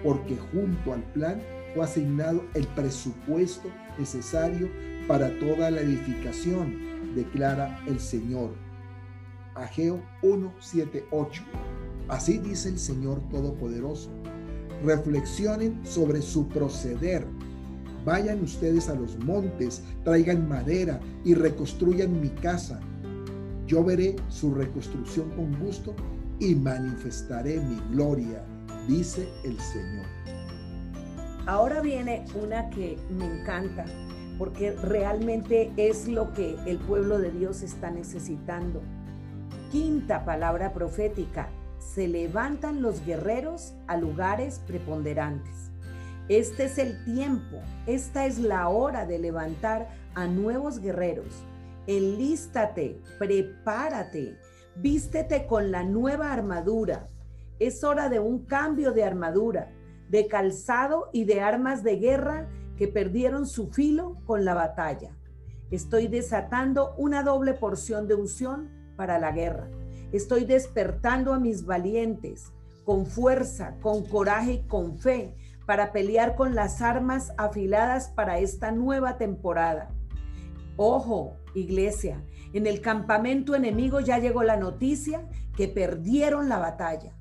porque 0.04 0.36
junto 0.52 0.94
al 0.94 1.04
plan 1.14 1.42
fue 1.74 1.86
asignado 1.86 2.44
el 2.56 2.68
presupuesto 2.68 3.70
necesario 3.98 4.70
para 5.08 5.40
toda 5.40 5.72
la 5.72 5.82
edificación, 5.82 7.14
declara 7.16 7.80
el 7.88 8.00
Señor. 8.00 8.52
Ageo 9.54 10.02
178. 10.22 11.44
Así 12.08 12.38
dice 12.38 12.70
el 12.70 12.80
Señor 12.80 13.20
Todopoderoso. 13.30 14.10
Reflexionen 14.84 15.80
sobre 15.86 16.22
su 16.22 16.48
proceder 16.48 17.26
Vayan 18.06 18.44
ustedes 18.44 18.88
a 18.88 18.94
los 18.94 19.18
montes, 19.18 19.82
traigan 20.04 20.48
madera 20.48 21.00
y 21.24 21.34
reconstruyan 21.34 22.22
mi 22.22 22.30
casa. 22.30 22.80
Yo 23.66 23.84
veré 23.84 24.16
su 24.30 24.54
reconstrucción 24.54 25.32
con 25.32 25.60
gusto 25.60 25.96
y 26.40 26.54
manifestaré 26.54 27.60
mi 27.60 27.82
gloria, 27.92 28.46
dice 28.88 29.28
el 29.44 29.60
Señor. 29.60 30.06
Ahora 31.48 31.82
viene 31.82 32.26
una 32.40 32.70
que 32.70 33.00
me 33.10 33.26
encanta, 33.26 33.86
porque 34.38 34.74
realmente 34.74 35.72
es 35.76 36.08
lo 36.08 36.32
que 36.34 36.58
el 36.68 36.78
pueblo 36.78 37.18
de 37.18 37.32
Dios 37.32 37.64
está 37.64 37.90
necesitando. 37.90 38.84
Quinta 39.72 40.26
palabra 40.26 40.74
profética, 40.74 41.50
se 41.94 42.08
levantan 42.08 42.82
los 42.82 43.06
guerreros 43.06 43.74
a 43.88 43.98
lugares 43.98 44.62
preponderantes. 44.68 45.72
Este 46.28 46.66
es 46.66 46.78
el 46.80 47.04
tiempo, 47.06 47.58
esta 47.86 48.26
es 48.26 48.40
la 48.40 48.68
hora 48.70 49.06
de 49.06 49.20
levantar 49.20 49.90
a 50.16 50.28
nuevos 50.28 50.80
guerreros. 50.80 51.46
Enlístate, 51.88 53.00
prepárate, 53.20 54.36
vístete 54.76 55.46
con 55.46 55.72
la 55.72 55.84
nueva 55.84 56.34
armadura. 56.34 57.10
Es 57.60 57.84
hora 57.84 58.10
de 58.10 58.20
un 58.20 58.46
cambio 58.46 58.92
de 58.92 59.04
armadura, 59.04 59.72
de 60.10 60.28
calzado 60.28 61.10
y 61.14 61.26
de 61.26 61.42
armas 61.42 61.84
de 61.84 61.98
guerra 61.98 62.50
que 62.76 62.88
perdieron 62.88 63.46
su 63.46 63.68
filo 63.68 64.18
con 64.26 64.44
la 64.46 64.56
batalla. 64.56 65.16
Estoy 65.72 66.08
desatando 66.08 66.96
una 66.98 67.24
doble 67.24 67.54
porción 67.54 68.08
de 68.08 68.16
unción 68.16 68.70
para 68.96 69.20
la 69.20 69.32
guerra. 69.32 69.70
Estoy 70.16 70.46
despertando 70.46 71.34
a 71.34 71.40
mis 71.40 71.66
valientes 71.66 72.54
con 72.86 73.06
fuerza, 73.06 73.76
con 73.82 74.06
coraje 74.06 74.54
y 74.54 74.62
con 74.62 74.98
fe 74.98 75.36
para 75.66 75.92
pelear 75.92 76.38
con 76.38 76.56
las 76.56 76.82
armas 76.82 77.34
afiladas 77.36 78.12
para 78.12 78.40
esta 78.40 78.72
nueva 78.72 79.18
temporada. 79.18 79.90
Ojo, 80.78 81.36
iglesia, 81.54 82.24
en 82.54 82.66
el 82.66 82.80
campamento 82.80 83.56
enemigo 83.56 84.00
ya 84.00 84.18
llegó 84.18 84.42
la 84.44 84.56
noticia 84.56 85.28
que 85.58 85.68
perdieron 85.68 86.48
la 86.48 86.60
batalla. 86.60 87.12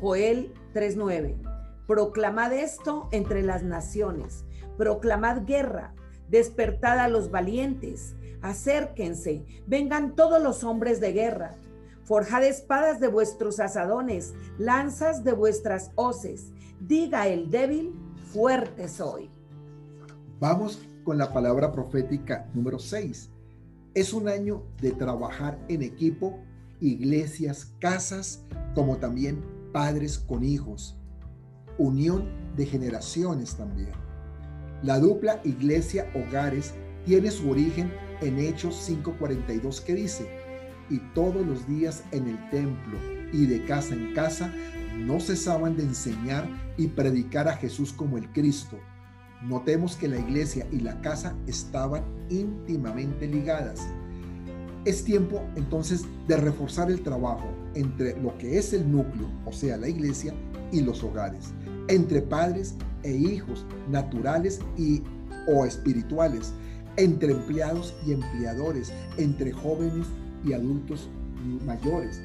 Joel 0.00 0.54
3:9. 0.72 1.42
Proclamad 1.88 2.52
esto 2.52 3.08
entre 3.10 3.42
las 3.42 3.64
naciones, 3.64 4.44
proclamad 4.78 5.46
guerra, 5.46 5.94
despertad 6.28 7.00
a 7.00 7.08
los 7.08 7.32
valientes, 7.32 8.14
acérquense, 8.40 9.44
vengan 9.66 10.14
todos 10.14 10.40
los 10.40 10.62
hombres 10.62 11.00
de 11.00 11.12
guerra, 11.12 11.56
forjad 12.06 12.44
espadas 12.44 13.00
de 13.00 13.08
vuestros 13.08 13.58
asadones, 13.58 14.32
lanzas 14.58 15.24
de 15.24 15.32
vuestras 15.32 15.90
hoces, 15.96 16.52
diga 16.80 17.26
el 17.26 17.50
débil, 17.50 17.92
fuerte 18.32 18.88
soy. 18.88 19.28
Vamos 20.38 20.80
con 21.02 21.18
la 21.18 21.32
palabra 21.32 21.72
profética 21.72 22.48
número 22.54 22.78
6. 22.78 23.30
Es 23.94 24.12
un 24.12 24.28
año 24.28 24.62
de 24.80 24.92
trabajar 24.92 25.58
en 25.68 25.82
equipo, 25.82 26.38
iglesias, 26.80 27.72
casas, 27.80 28.44
como 28.74 28.98
también 28.98 29.42
padres 29.72 30.18
con 30.18 30.44
hijos. 30.44 30.96
Unión 31.76 32.28
de 32.56 32.66
generaciones 32.66 33.56
también. 33.56 33.92
La 34.82 35.00
dupla 35.00 35.40
iglesia 35.42 36.08
hogares 36.14 36.74
tiene 37.04 37.30
su 37.30 37.50
origen 37.50 37.92
en 38.20 38.38
Hechos 38.38 38.76
5:42 38.88 39.80
que 39.80 39.94
dice, 39.94 40.28
y 40.90 40.98
todos 41.14 41.46
los 41.46 41.66
días 41.68 42.04
en 42.12 42.28
el 42.28 42.50
templo 42.50 42.98
y 43.32 43.46
de 43.46 43.64
casa 43.64 43.94
en 43.94 44.14
casa 44.14 44.52
no 44.96 45.20
cesaban 45.20 45.76
de 45.76 45.82
enseñar 45.82 46.48
y 46.76 46.88
predicar 46.88 47.48
a 47.48 47.56
Jesús 47.56 47.92
como 47.92 48.18
el 48.18 48.30
Cristo. 48.32 48.78
Notemos 49.42 49.96
que 49.96 50.08
la 50.08 50.18
iglesia 50.18 50.66
y 50.72 50.80
la 50.80 51.00
casa 51.02 51.34
estaban 51.46 52.04
íntimamente 52.30 53.26
ligadas. 53.26 53.86
Es 54.84 55.04
tiempo 55.04 55.42
entonces 55.56 56.04
de 56.26 56.36
reforzar 56.36 56.90
el 56.90 57.02
trabajo 57.02 57.48
entre 57.74 58.18
lo 58.20 58.36
que 58.38 58.56
es 58.56 58.72
el 58.72 58.90
núcleo, 58.90 59.28
o 59.44 59.52
sea, 59.52 59.76
la 59.76 59.88
iglesia, 59.88 60.32
y 60.72 60.80
los 60.80 61.02
hogares, 61.02 61.52
entre 61.88 62.22
padres 62.22 62.74
e 63.02 63.12
hijos 63.12 63.64
naturales 63.88 64.60
y 64.76 65.02
o 65.48 65.64
espirituales, 65.64 66.52
entre 66.96 67.32
empleados 67.32 67.94
y 68.06 68.12
empleadores, 68.12 68.92
entre 69.16 69.52
jóvenes 69.52 70.06
y 70.46 70.52
adultos 70.52 71.10
mayores. 71.64 72.22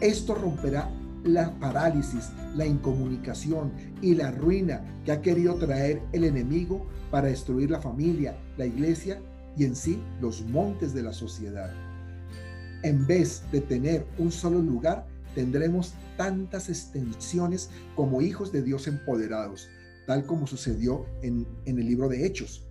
Esto 0.00 0.34
romperá 0.34 0.90
la 1.24 1.58
parálisis, 1.58 2.30
la 2.54 2.66
incomunicación 2.66 3.72
y 4.02 4.14
la 4.14 4.30
ruina 4.30 4.84
que 5.04 5.12
ha 5.12 5.22
querido 5.22 5.54
traer 5.54 6.02
el 6.12 6.24
enemigo 6.24 6.86
para 7.10 7.28
destruir 7.28 7.70
la 7.70 7.80
familia, 7.80 8.36
la 8.58 8.66
iglesia 8.66 9.20
y 9.56 9.64
en 9.64 9.74
sí 9.74 10.02
los 10.20 10.44
montes 10.46 10.92
de 10.92 11.02
la 11.02 11.12
sociedad. 11.12 11.72
En 12.82 13.06
vez 13.06 13.42
de 13.50 13.60
tener 13.60 14.06
un 14.18 14.30
solo 14.30 14.60
lugar, 14.60 15.06
tendremos 15.34 15.94
tantas 16.16 16.68
extensiones 16.68 17.70
como 17.96 18.20
hijos 18.20 18.52
de 18.52 18.62
Dios 18.62 18.86
empoderados, 18.86 19.68
tal 20.06 20.26
como 20.26 20.46
sucedió 20.46 21.06
en, 21.22 21.46
en 21.64 21.78
el 21.78 21.86
libro 21.86 22.08
de 22.08 22.26
Hechos. 22.26 22.66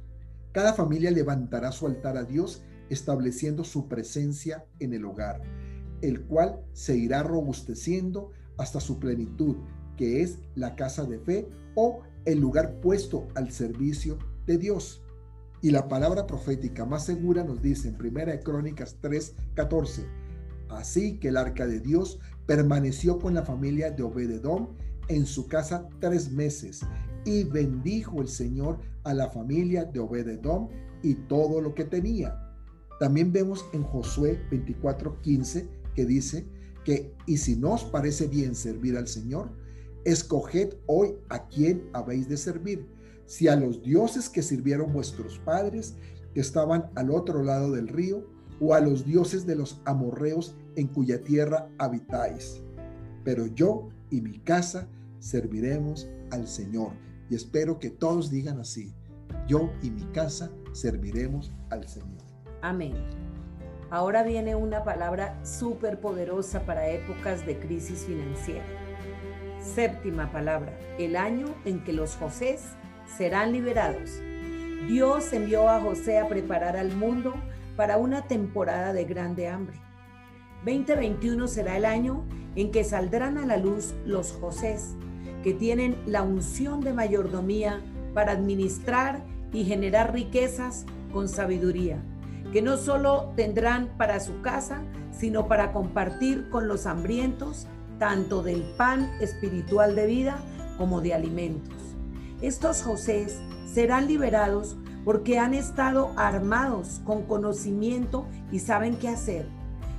Cada 0.51 0.73
familia 0.73 1.09
levantará 1.09 1.71
su 1.71 1.87
altar 1.87 2.15
a 2.15 2.23
Dios 2.23 2.61
estableciendo 2.93 3.63
su 3.63 3.87
presencia 3.87 4.65
en 4.79 4.93
el 4.93 5.05
hogar, 5.05 5.41
el 6.01 6.21
cual 6.21 6.61
se 6.73 6.95
irá 6.97 7.23
robusteciendo 7.23 8.31
hasta 8.57 8.79
su 8.79 8.99
plenitud, 8.99 9.57
que 9.97 10.21
es 10.21 10.39
la 10.55 10.75
casa 10.75 11.05
de 11.05 11.19
fe 11.19 11.47
o 11.75 12.01
el 12.25 12.39
lugar 12.39 12.79
puesto 12.81 13.27
al 13.35 13.51
servicio 13.51 14.17
de 14.45 14.57
Dios. 14.57 15.03
Y 15.61 15.71
la 15.71 15.87
palabra 15.87 16.27
profética 16.27 16.85
más 16.85 17.05
segura 17.05 17.43
nos 17.43 17.61
dice 17.61 17.87
en 17.87 17.97
Primera 17.97 18.31
de 18.31 18.39
Crónicas 18.39 18.97
3:14, 19.01 20.05
así 20.69 21.19
que 21.19 21.29
el 21.29 21.37
arca 21.37 21.65
de 21.65 21.79
Dios 21.79 22.19
permaneció 22.45 23.19
con 23.19 23.33
la 23.33 23.43
familia 23.43 23.91
de 23.91 24.03
Obededón 24.03 24.69
en 25.07 25.25
su 25.25 25.47
casa 25.47 25.87
tres 25.99 26.31
meses 26.31 26.81
y 27.25 27.43
bendijo 27.45 28.21
el 28.21 28.27
Señor 28.27 28.79
a 29.03 29.13
la 29.13 29.29
familia 29.29 29.85
de 29.85 29.99
Obededón 29.99 30.69
y 31.01 31.15
todo 31.15 31.61
lo 31.61 31.73
que 31.73 31.85
tenía. 31.85 32.37
También 32.99 33.31
vemos 33.31 33.65
en 33.73 33.83
Josué 33.83 34.39
24:15 34.51 35.67
que 35.95 36.05
dice 36.05 36.45
que, 36.83 37.13
y 37.25 37.37
si 37.37 37.55
no 37.55 37.73
os 37.73 37.83
parece 37.83 38.27
bien 38.27 38.55
servir 38.55 38.97
al 38.97 39.07
Señor, 39.07 39.49
escoged 40.05 40.75
hoy 40.85 41.15
a 41.29 41.47
quién 41.47 41.89
habéis 41.93 42.27
de 42.27 42.37
servir, 42.37 42.87
si 43.25 43.47
a 43.47 43.55
los 43.55 43.81
dioses 43.81 44.29
que 44.29 44.43
sirvieron 44.43 44.91
vuestros 44.91 45.39
padres, 45.39 45.95
que 46.33 46.41
estaban 46.41 46.91
al 46.95 47.11
otro 47.11 47.43
lado 47.43 47.71
del 47.71 47.87
río, 47.87 48.27
o 48.59 48.73
a 48.73 48.79
los 48.79 49.05
dioses 49.05 49.45
de 49.45 49.55
los 49.55 49.81
amorreos 49.85 50.55
en 50.75 50.87
cuya 50.87 51.21
tierra 51.21 51.69
habitáis. 51.77 52.61
Pero 53.23 53.47
yo 53.47 53.89
y 54.09 54.21
mi 54.21 54.39
casa 54.39 54.87
serviremos 55.19 56.07
al 56.31 56.47
Señor. 56.47 56.91
Y 57.29 57.35
espero 57.35 57.79
que 57.79 57.89
todos 57.89 58.29
digan 58.29 58.59
así, 58.59 58.93
yo 59.47 59.71
y 59.81 59.89
mi 59.89 60.03
casa 60.11 60.51
serviremos 60.73 61.51
al 61.69 61.87
Señor. 61.87 62.32
Amén. 62.63 62.93
Ahora 63.89 64.23
viene 64.23 64.55
una 64.55 64.85
palabra 64.85 65.37
súper 65.43 65.99
poderosa 65.99 66.61
para 66.61 66.87
épocas 66.87 67.45
de 67.45 67.59
crisis 67.59 68.05
financiera. 68.05 68.63
Séptima 69.59 70.31
palabra, 70.31 70.71
el 70.97 71.17
año 71.17 71.47
en 71.65 71.83
que 71.83 71.91
los 71.91 72.15
José 72.15 72.57
serán 73.17 73.51
liberados. 73.51 74.11
Dios 74.87 75.33
envió 75.33 75.67
a 75.67 75.81
José 75.81 76.19
a 76.19 76.29
preparar 76.29 76.77
al 76.77 76.95
mundo 76.95 77.33
para 77.75 77.97
una 77.97 78.27
temporada 78.27 78.93
de 78.93 79.03
grande 79.03 79.49
hambre. 79.49 79.75
2021 80.65 81.49
será 81.49 81.75
el 81.75 81.83
año 81.83 82.23
en 82.55 82.71
que 82.71 82.85
saldrán 82.85 83.37
a 83.37 83.45
la 83.45 83.57
luz 83.57 83.93
los 84.05 84.31
José, 84.31 84.77
que 85.43 85.53
tienen 85.53 85.97
la 86.05 86.23
unción 86.23 86.79
de 86.79 86.93
mayordomía 86.93 87.81
para 88.13 88.31
administrar 88.31 89.21
y 89.51 89.65
generar 89.65 90.13
riquezas 90.13 90.85
con 91.11 91.27
sabiduría 91.27 92.01
que 92.53 92.61
no 92.61 92.77
solo 92.77 93.33
tendrán 93.35 93.89
para 93.97 94.19
su 94.19 94.41
casa, 94.41 94.83
sino 95.11 95.47
para 95.47 95.73
compartir 95.73 96.51
con 96.51 96.67
los 96.67 96.85
hambrientos, 96.85 97.65
tanto 97.97 98.43
del 98.43 98.61
pan 98.77 99.09
espiritual 99.19 99.95
de 99.95 100.05
vida 100.05 100.37
como 100.77 101.01
de 101.01 101.15
alimentos. 101.15 101.73
Estos 102.41 102.83
José 102.83 103.25
serán 103.65 104.07
liberados 104.07 104.77
porque 105.03 105.39
han 105.39 105.55
estado 105.55 106.13
armados 106.15 107.01
con 107.05 107.23
conocimiento 107.23 108.27
y 108.51 108.59
saben 108.59 108.97
qué 108.97 109.09
hacer. 109.09 109.47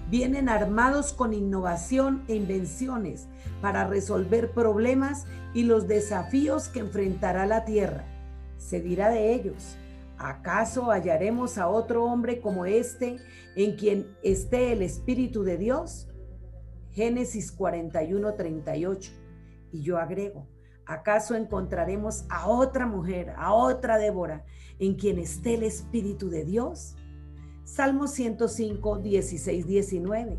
Vienen 0.08 0.48
armados 0.48 1.12
con 1.12 1.32
innovación 1.32 2.22
e 2.28 2.36
invenciones 2.36 3.26
para 3.62 3.88
resolver 3.88 4.52
problemas 4.52 5.26
y 5.54 5.64
los 5.64 5.88
desafíos 5.88 6.68
que 6.68 6.78
enfrentará 6.78 7.46
la 7.46 7.64
tierra. 7.64 8.04
Se 8.58 8.80
dirá 8.80 9.08
de 9.08 9.34
ellos, 9.34 9.76
¿Acaso 10.18 10.90
hallaremos 10.90 11.59
a 11.59 11.68
otro 11.68 12.05
hombre 12.05 12.40
como 12.40 12.66
este 12.66 13.16
en 13.57 13.77
quien 13.77 14.16
esté 14.22 14.72
el 14.72 14.83
Espíritu 14.83 15.42
de 15.42 15.59
Dios? 15.59 16.09
Génesis 16.90 17.50
41, 17.50 18.35
38. 18.35 19.12
Y 19.72 19.83
yo 19.83 19.98
agrego, 19.98 20.46
¿acaso 20.87 21.35
encontraremos 21.35 22.24
a 22.31 22.48
otra 22.48 22.87
mujer, 22.87 23.35
a 23.37 23.53
otra 23.53 23.98
Débora, 23.98 24.44
en 24.79 24.94
quien 24.94 25.18
esté 25.18 25.55
el 25.55 25.64
Espíritu 25.64 26.31
de 26.31 26.44
Dios? 26.44 26.94
Salmo 27.64 28.07
105, 28.07 28.98
16, 28.98 29.66
19. 29.66 30.38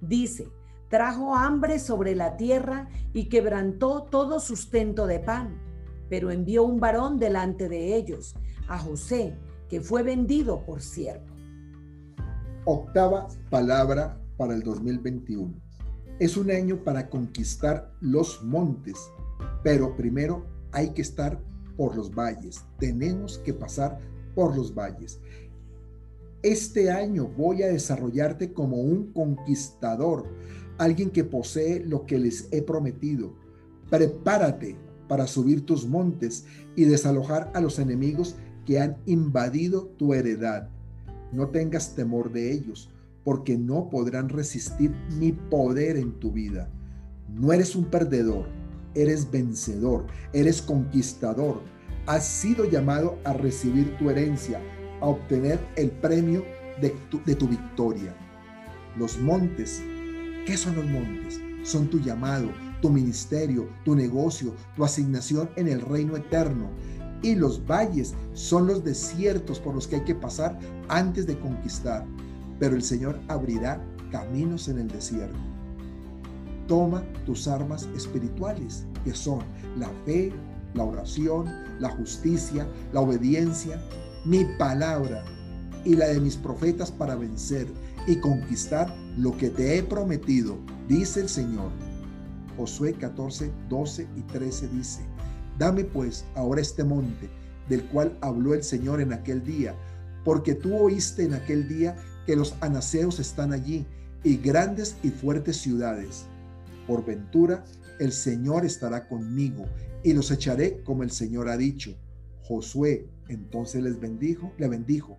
Dice, 0.00 0.48
trajo 0.88 1.34
hambre 1.34 1.80
sobre 1.80 2.14
la 2.14 2.36
tierra 2.36 2.88
y 3.12 3.28
quebrantó 3.28 4.04
todo 4.04 4.38
sustento 4.38 5.08
de 5.08 5.18
pan, 5.18 5.60
pero 6.08 6.30
envió 6.30 6.62
un 6.62 6.78
varón 6.78 7.18
delante 7.18 7.68
de 7.68 7.96
ellos 7.96 8.36
a 8.68 8.78
José, 8.78 9.34
que 9.68 9.80
fue 9.80 10.02
vendido 10.02 10.64
por 10.64 10.80
siervo. 10.80 11.26
Octava 12.64 13.28
palabra 13.50 14.20
para 14.36 14.54
el 14.54 14.62
2021. 14.62 15.54
Es 16.18 16.36
un 16.36 16.50
año 16.50 16.82
para 16.84 17.08
conquistar 17.08 17.92
los 18.00 18.42
montes, 18.42 18.96
pero 19.62 19.96
primero 19.96 20.46
hay 20.72 20.90
que 20.90 21.02
estar 21.02 21.40
por 21.76 21.96
los 21.96 22.14
valles. 22.14 22.64
Tenemos 22.78 23.38
que 23.38 23.54
pasar 23.54 23.98
por 24.34 24.56
los 24.56 24.74
valles. 24.74 25.20
Este 26.42 26.90
año 26.90 27.26
voy 27.26 27.62
a 27.62 27.68
desarrollarte 27.68 28.52
como 28.52 28.76
un 28.76 29.12
conquistador, 29.12 30.26
alguien 30.78 31.10
que 31.10 31.24
posee 31.24 31.80
lo 31.80 32.06
que 32.06 32.18
les 32.18 32.48
he 32.52 32.62
prometido. 32.62 33.32
Prepárate 33.90 34.76
para 35.08 35.26
subir 35.26 35.64
tus 35.64 35.86
montes 35.86 36.44
y 36.76 36.84
desalojar 36.84 37.50
a 37.54 37.60
los 37.60 37.78
enemigos 37.78 38.36
que 38.68 38.78
han 38.78 38.98
invadido 39.06 39.86
tu 39.96 40.12
heredad. 40.12 40.68
No 41.32 41.48
tengas 41.48 41.94
temor 41.94 42.30
de 42.30 42.52
ellos, 42.52 42.90
porque 43.24 43.56
no 43.56 43.88
podrán 43.88 44.28
resistir 44.28 44.94
mi 45.18 45.32
poder 45.32 45.96
en 45.96 46.12
tu 46.20 46.32
vida. 46.32 46.68
No 47.34 47.54
eres 47.54 47.74
un 47.74 47.86
perdedor, 47.86 48.44
eres 48.94 49.30
vencedor, 49.30 50.04
eres 50.34 50.60
conquistador. 50.60 51.62
Has 52.04 52.26
sido 52.26 52.66
llamado 52.66 53.18
a 53.24 53.32
recibir 53.32 53.96
tu 53.96 54.10
herencia, 54.10 54.60
a 55.00 55.06
obtener 55.06 55.58
el 55.76 55.90
premio 55.90 56.44
de 56.78 56.90
tu, 57.10 57.24
de 57.24 57.36
tu 57.36 57.48
victoria. 57.48 58.14
Los 58.98 59.18
montes, 59.18 59.80
¿qué 60.44 60.58
son 60.58 60.76
los 60.76 60.84
montes? 60.84 61.40
Son 61.62 61.88
tu 61.88 62.00
llamado, 62.00 62.50
tu 62.82 62.90
ministerio, 62.90 63.66
tu 63.86 63.94
negocio, 63.94 64.52
tu 64.76 64.84
asignación 64.84 65.48
en 65.56 65.68
el 65.68 65.80
reino 65.80 66.18
eterno 66.18 66.68
y 67.22 67.34
los 67.34 67.66
valles 67.66 68.14
son 68.32 68.66
los 68.66 68.84
desiertos 68.84 69.58
por 69.60 69.74
los 69.74 69.86
que 69.86 69.96
hay 69.96 70.04
que 70.04 70.14
pasar 70.14 70.58
antes 70.88 71.26
de 71.26 71.38
conquistar. 71.38 72.04
Pero 72.58 72.74
el 72.74 72.82
Señor 72.82 73.18
abrirá 73.28 73.82
caminos 74.10 74.68
en 74.68 74.78
el 74.78 74.88
desierto. 74.88 75.38
Toma 76.66 77.02
tus 77.24 77.48
armas 77.48 77.88
espirituales, 77.96 78.84
que 79.04 79.14
son 79.14 79.40
la 79.78 79.88
fe, 80.04 80.32
la 80.74 80.84
oración, 80.84 81.46
la 81.78 81.88
justicia, 81.90 82.68
la 82.92 83.00
obediencia, 83.00 83.82
mi 84.24 84.44
palabra 84.58 85.24
y 85.84 85.94
la 85.94 86.08
de 86.08 86.20
mis 86.20 86.36
profetas 86.36 86.90
para 86.90 87.16
vencer 87.16 87.66
y 88.06 88.16
conquistar 88.16 88.94
lo 89.16 89.36
que 89.36 89.50
te 89.50 89.78
he 89.78 89.82
prometido, 89.82 90.58
dice 90.88 91.20
el 91.20 91.28
Señor. 91.28 91.70
Josué 92.56 92.92
14, 92.92 93.52
12 93.68 94.08
y 94.16 94.20
13 94.22 94.68
dice, 94.68 95.00
Dame 95.58 95.84
pues 95.84 96.24
ahora 96.34 96.60
este 96.60 96.84
monte, 96.84 97.28
del 97.68 97.84
cual 97.86 98.16
habló 98.20 98.54
el 98.54 98.62
Señor 98.62 99.00
en 99.00 99.12
aquel 99.12 99.44
día, 99.44 99.74
porque 100.24 100.54
tú 100.54 100.76
oíste 100.76 101.24
en 101.24 101.34
aquel 101.34 101.68
día 101.68 101.96
que 102.26 102.36
los 102.36 102.54
anaseos 102.60 103.18
están 103.18 103.52
allí, 103.52 103.86
y 104.24 104.36
grandes 104.36 104.96
y 105.02 105.10
fuertes 105.10 105.58
ciudades. 105.58 106.26
Por 106.86 107.04
ventura, 107.04 107.64
el 107.98 108.12
Señor 108.12 108.64
estará 108.64 109.08
conmigo, 109.08 109.66
y 110.02 110.12
los 110.12 110.30
echaré 110.30 110.82
como 110.84 111.02
el 111.02 111.10
Señor 111.10 111.48
ha 111.48 111.56
dicho. 111.56 111.96
Josué 112.42 113.08
entonces 113.28 113.82
les 113.82 114.00
bendijo, 114.00 114.52
le 114.58 114.68
bendijo, 114.68 115.18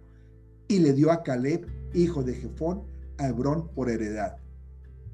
y 0.68 0.80
le 0.80 0.94
dio 0.94 1.12
a 1.12 1.24
Caleb, 1.24 1.68
hijo 1.94 2.24
de 2.24 2.36
Jefón, 2.36 2.84
a 3.18 3.28
Hebrón 3.28 3.70
por 3.76 3.90
heredad. 3.90 4.38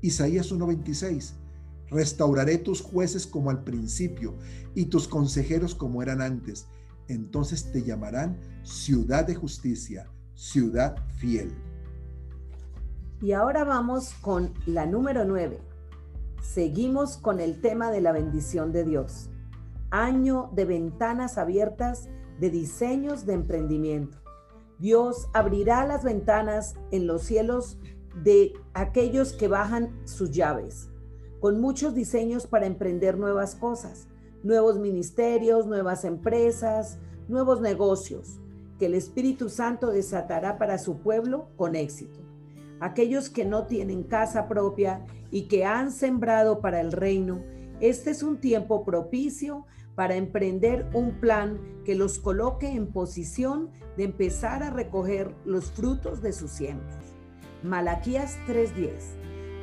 Isaías 0.02 0.52
1:26 0.52 1.34
Restauraré 1.90 2.58
tus 2.58 2.82
jueces 2.82 3.28
como 3.28 3.50
al 3.50 3.64
principio 3.64 4.36
y 4.74 4.86
tus 4.86 5.08
consejeros 5.08 5.76
como 5.76 6.02
eran 6.02 6.22
antes. 6.22 6.68
Entonces 7.08 7.72
te 7.72 7.84
llamarán 7.84 8.40
ciudad 8.64 9.26
de 9.26 9.36
justicia, 9.36 10.08
ciudad 10.34 10.96
fiel. 11.18 11.54
Y 13.22 13.32
ahora 13.32 13.64
vamos 13.64 14.14
con 14.22 14.54
la 14.66 14.86
número 14.86 15.26
nueve. 15.26 15.60
Seguimos 16.42 17.18
con 17.18 17.40
el 17.40 17.62
tema 17.62 17.92
de 17.92 18.02
la 18.02 18.12
bendición 18.12 18.72
de 18.72 18.84
Dios. 18.84 19.30
Año 19.90 20.50
de 20.54 20.66
ventanas 20.66 21.38
abiertas 21.38 22.10
de 22.40 22.50
diseños 22.50 23.26
de 23.26 23.34
emprendimiento. 23.34 24.18
Dios 24.80 25.30
abrirá 25.34 25.86
las 25.88 26.04
ventanas 26.04 26.76
en 26.92 27.08
los 27.08 27.24
cielos 27.24 27.78
de 28.24 28.54
aquellos 28.74 29.34
que 29.34 29.48
bajan 29.48 29.96
sus 30.06 30.32
llaves, 30.32 30.90
con 31.40 31.60
muchos 31.60 31.94
diseños 31.94 32.48
para 32.48 32.66
emprender 32.66 33.18
nuevas 33.18 33.56
cosas, 33.56 34.08
nuevos 34.44 34.80
ministerios, 34.80 35.68
nuevas 35.68 36.06
empresas, 36.06 37.00
nuevos 37.28 37.62
negocios, 37.62 38.40
que 38.80 38.88
el 38.88 38.94
Espíritu 38.94 39.50
Santo 39.50 39.92
desatará 39.92 40.58
para 40.58 40.78
su 40.78 40.98
pueblo 40.98 41.48
con 41.56 41.76
éxito. 41.76 42.20
Aquellos 42.80 43.30
que 43.30 43.46
no 43.46 43.66
tienen 43.68 44.04
casa 44.04 44.48
propia 44.48 45.06
y 45.32 45.48
que 45.48 45.66
han 45.66 45.92
sembrado 45.92 46.60
para 46.60 46.82
el 46.82 46.92
reino, 46.92 47.42
este 47.80 48.12
es 48.12 48.22
un 48.24 48.38
tiempo 48.38 48.84
propicio 48.84 49.66
para 49.96 50.16
emprender 50.16 50.88
un 50.94 51.20
plan 51.20 51.60
que 51.86 51.96
los 51.96 52.20
coloque 52.20 52.70
en 52.70 52.88
posición 52.88 53.70
de 53.98 54.04
empezar 54.04 54.62
a 54.62 54.70
recoger 54.70 55.34
los 55.46 55.72
frutos 55.72 56.22
de 56.22 56.34
sus 56.34 56.52
siembras. 56.52 57.06
Malaquías 57.64 58.38
3:10. 58.48 59.16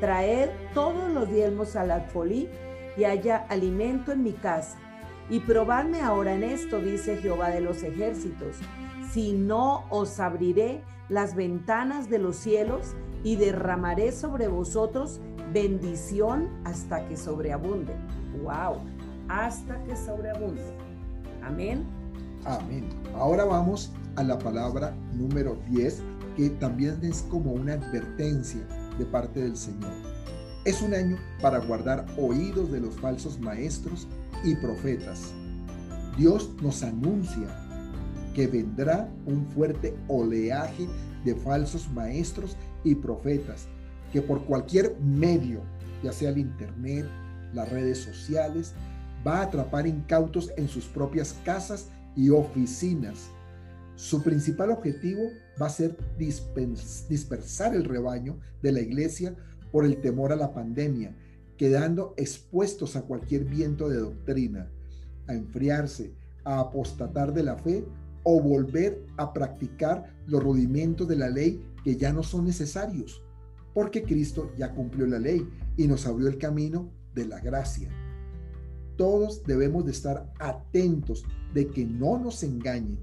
Traed 0.02 0.50
todos 0.74 1.08
los 1.12 1.30
diezmos 1.30 1.76
al 1.76 1.92
alfolí 1.92 2.48
y 2.96 3.04
haya 3.04 3.46
alimento 3.48 4.10
en 4.10 4.24
mi 4.24 4.32
casa. 4.32 4.76
Y 5.30 5.38
probadme 5.38 6.00
ahora 6.00 6.34
en 6.34 6.42
esto, 6.42 6.80
dice 6.80 7.18
Jehová 7.18 7.50
de 7.50 7.60
los 7.60 7.84
ejércitos, 7.84 8.56
si 9.12 9.32
no 9.32 9.84
os 9.90 10.18
abriré 10.18 10.82
las 11.08 11.36
ventanas 11.36 12.10
de 12.10 12.18
los 12.18 12.34
cielos 12.34 12.96
y 13.22 13.36
derramaré 13.36 14.10
sobre 14.10 14.48
vosotros 14.48 15.20
bendición 15.52 16.48
hasta 16.64 17.06
que 17.06 17.16
sobreabunde. 17.16 17.94
¡Wow! 18.42 18.78
Hasta 19.28 19.80
que 19.84 19.94
sobreabunde. 19.94 20.64
Amén. 21.44 21.84
Amén. 22.44 22.88
Ahora 23.14 23.44
vamos 23.44 23.92
a 24.16 24.24
la 24.24 24.36
palabra 24.36 24.96
número 25.12 25.56
10, 25.70 26.02
que 26.36 26.50
también 26.50 26.98
es 27.04 27.22
como 27.30 27.52
una 27.52 27.74
advertencia 27.74 28.66
de 28.98 29.06
parte 29.06 29.40
del 29.40 29.56
Señor. 29.56 29.92
Es 30.64 30.82
un 30.82 30.94
año 30.94 31.16
para 31.40 31.58
guardar 31.58 32.06
oídos 32.16 32.70
de 32.70 32.80
los 32.80 32.94
falsos 32.96 33.40
maestros 33.40 34.06
y 34.44 34.54
profetas. 34.56 35.32
Dios 36.16 36.50
nos 36.62 36.82
anuncia 36.82 37.48
que 38.34 38.46
vendrá 38.46 39.08
un 39.26 39.46
fuerte 39.46 39.94
oleaje 40.08 40.88
de 41.24 41.34
falsos 41.34 41.90
maestros 41.90 42.56
y 42.84 42.94
profetas 42.94 43.66
que 44.12 44.22
por 44.22 44.44
cualquier 44.44 44.96
medio, 45.00 45.62
ya 46.02 46.12
sea 46.12 46.30
el 46.30 46.38
Internet, 46.38 47.06
las 47.54 47.68
redes 47.70 47.98
sociales, 47.98 48.74
va 49.26 49.38
a 49.38 49.42
atrapar 49.44 49.86
incautos 49.86 50.52
en 50.56 50.68
sus 50.68 50.84
propias 50.84 51.34
casas 51.44 51.88
y 52.14 52.30
oficinas. 52.30 53.30
Su 54.02 54.20
principal 54.20 54.72
objetivo 54.72 55.30
va 55.60 55.66
a 55.66 55.70
ser 55.70 55.96
dispersar 56.18 57.72
el 57.72 57.84
rebaño 57.84 58.40
de 58.60 58.72
la 58.72 58.80
iglesia 58.80 59.36
por 59.70 59.84
el 59.84 60.00
temor 60.00 60.32
a 60.32 60.36
la 60.36 60.52
pandemia, 60.52 61.16
quedando 61.56 62.12
expuestos 62.16 62.96
a 62.96 63.02
cualquier 63.02 63.44
viento 63.44 63.88
de 63.88 63.98
doctrina, 63.98 64.68
a 65.28 65.34
enfriarse, 65.34 66.12
a 66.42 66.58
apostatar 66.58 67.32
de 67.32 67.44
la 67.44 67.56
fe 67.56 67.84
o 68.24 68.42
volver 68.42 69.06
a 69.18 69.32
practicar 69.32 70.12
los 70.26 70.42
rudimentos 70.42 71.06
de 71.06 71.14
la 71.14 71.30
ley 71.30 71.64
que 71.84 71.94
ya 71.94 72.12
no 72.12 72.24
son 72.24 72.44
necesarios, 72.44 73.22
porque 73.72 74.02
Cristo 74.02 74.50
ya 74.58 74.74
cumplió 74.74 75.06
la 75.06 75.20
ley 75.20 75.48
y 75.76 75.86
nos 75.86 76.08
abrió 76.08 76.26
el 76.26 76.38
camino 76.38 76.90
de 77.14 77.26
la 77.26 77.38
gracia. 77.38 77.88
Todos 78.96 79.44
debemos 79.44 79.84
de 79.84 79.92
estar 79.92 80.32
atentos 80.40 81.24
de 81.54 81.68
que 81.68 81.86
no 81.86 82.18
nos 82.18 82.42
engañen, 82.42 82.98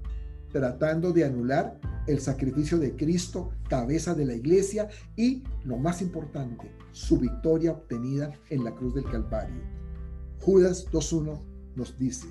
tratando 0.52 1.12
de 1.12 1.24
anular 1.24 1.78
el 2.06 2.20
sacrificio 2.20 2.78
de 2.78 2.96
Cristo, 2.96 3.50
cabeza 3.68 4.14
de 4.14 4.24
la 4.24 4.34
iglesia, 4.34 4.88
y, 5.16 5.44
lo 5.64 5.76
más 5.76 6.02
importante, 6.02 6.70
su 6.92 7.18
victoria 7.18 7.72
obtenida 7.72 8.32
en 8.48 8.64
la 8.64 8.74
cruz 8.74 8.94
del 8.94 9.04
Calvario. 9.04 9.62
Judas 10.40 10.86
2.1 10.90 11.40
nos 11.76 11.96
dice, 11.98 12.28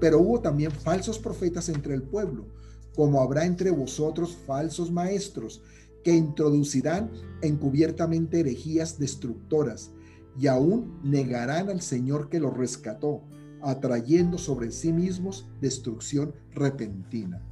pero 0.00 0.20
hubo 0.20 0.40
también 0.40 0.70
falsos 0.70 1.18
profetas 1.18 1.68
entre 1.68 1.94
el 1.94 2.02
pueblo, 2.02 2.46
como 2.94 3.20
habrá 3.20 3.44
entre 3.44 3.70
vosotros 3.70 4.36
falsos 4.46 4.90
maestros, 4.90 5.62
que 6.04 6.14
introducirán 6.14 7.10
encubiertamente 7.42 8.40
herejías 8.40 8.98
destructoras, 8.98 9.90
y 10.38 10.46
aún 10.46 11.00
negarán 11.02 11.68
al 11.68 11.80
Señor 11.80 12.28
que 12.28 12.38
los 12.38 12.56
rescató, 12.56 13.22
atrayendo 13.60 14.38
sobre 14.38 14.70
sí 14.70 14.92
mismos 14.92 15.48
destrucción 15.60 16.32
repentina. 16.52 17.44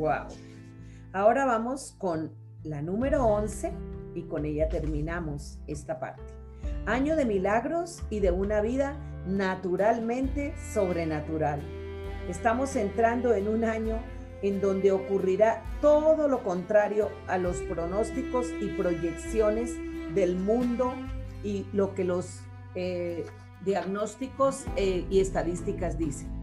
Wow. 0.00 0.28
Ahora 1.12 1.44
vamos 1.44 1.94
con 1.98 2.32
la 2.62 2.80
número 2.80 3.22
11 3.26 3.70
y 4.14 4.22
con 4.22 4.46
ella 4.46 4.66
terminamos 4.70 5.58
esta 5.66 6.00
parte. 6.00 6.22
Año 6.86 7.16
de 7.16 7.26
milagros 7.26 8.02
y 8.08 8.20
de 8.20 8.30
una 8.30 8.62
vida 8.62 8.96
naturalmente 9.26 10.54
sobrenatural. 10.72 11.60
Estamos 12.30 12.76
entrando 12.76 13.34
en 13.34 13.46
un 13.46 13.62
año 13.62 13.98
en 14.40 14.62
donde 14.62 14.90
ocurrirá 14.90 15.62
todo 15.82 16.28
lo 16.28 16.42
contrario 16.42 17.10
a 17.26 17.36
los 17.36 17.58
pronósticos 17.58 18.46
y 18.58 18.68
proyecciones 18.68 19.76
del 20.14 20.36
mundo 20.36 20.94
y 21.44 21.66
lo 21.74 21.92
que 21.92 22.04
los 22.04 22.40
eh, 22.74 23.26
diagnósticos 23.66 24.64
eh, 24.76 25.04
y 25.10 25.20
estadísticas 25.20 25.98
dicen. 25.98 26.39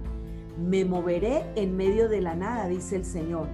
Me 0.57 0.85
moveré 0.85 1.43
en 1.55 1.77
medio 1.77 2.09
de 2.09 2.19
la 2.21 2.35
nada, 2.35 2.67
dice 2.67 2.95
el 2.95 3.05
Señor, 3.05 3.47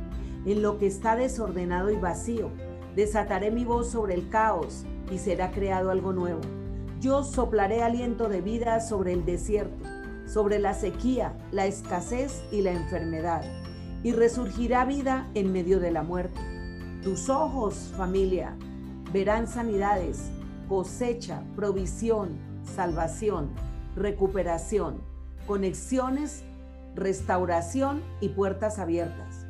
en 0.45 0.61
lo 0.61 0.77
que 0.77 0.87
está 0.87 1.15
desordenado 1.15 1.91
y 1.91 1.97
vacío. 1.97 2.49
Desataré 2.95 3.51
mi 3.51 3.65
voz 3.65 3.89
sobre 3.89 4.13
el 4.13 4.29
caos 4.29 4.85
y 5.11 5.17
será 5.17 5.51
creado 5.51 5.91
algo 5.91 6.13
nuevo. 6.13 6.39
Yo 7.01 7.23
soplaré 7.23 7.83
aliento 7.83 8.29
de 8.29 8.41
vida 8.41 8.79
sobre 8.79 9.11
el 9.11 9.25
desierto, 9.25 9.83
sobre 10.25 10.59
la 10.59 10.73
sequía, 10.73 11.37
la 11.51 11.65
escasez 11.65 12.41
y 12.51 12.61
la 12.61 12.71
enfermedad, 12.71 13.43
y 14.03 14.13
resurgirá 14.13 14.85
vida 14.85 15.29
en 15.33 15.51
medio 15.51 15.81
de 15.81 15.91
la 15.91 16.03
muerte. 16.03 16.39
Tus 17.03 17.29
ojos, 17.29 17.91
familia, 17.97 18.55
verán 19.11 19.47
sanidades, 19.47 20.31
cosecha, 20.69 21.43
provisión, 21.57 22.37
salvación, 22.63 23.49
recuperación, 23.97 25.01
conexiones, 25.45 26.45
restauración 26.95 28.03
y 28.21 28.29
puertas 28.29 28.79
abiertas. 28.79 29.45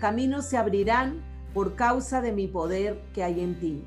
Caminos 0.00 0.46
se 0.46 0.56
abrirán 0.56 1.22
por 1.54 1.74
causa 1.74 2.20
de 2.20 2.32
mi 2.32 2.46
poder 2.48 3.02
que 3.14 3.22
hay 3.24 3.40
en 3.40 3.58
ti 3.58 3.84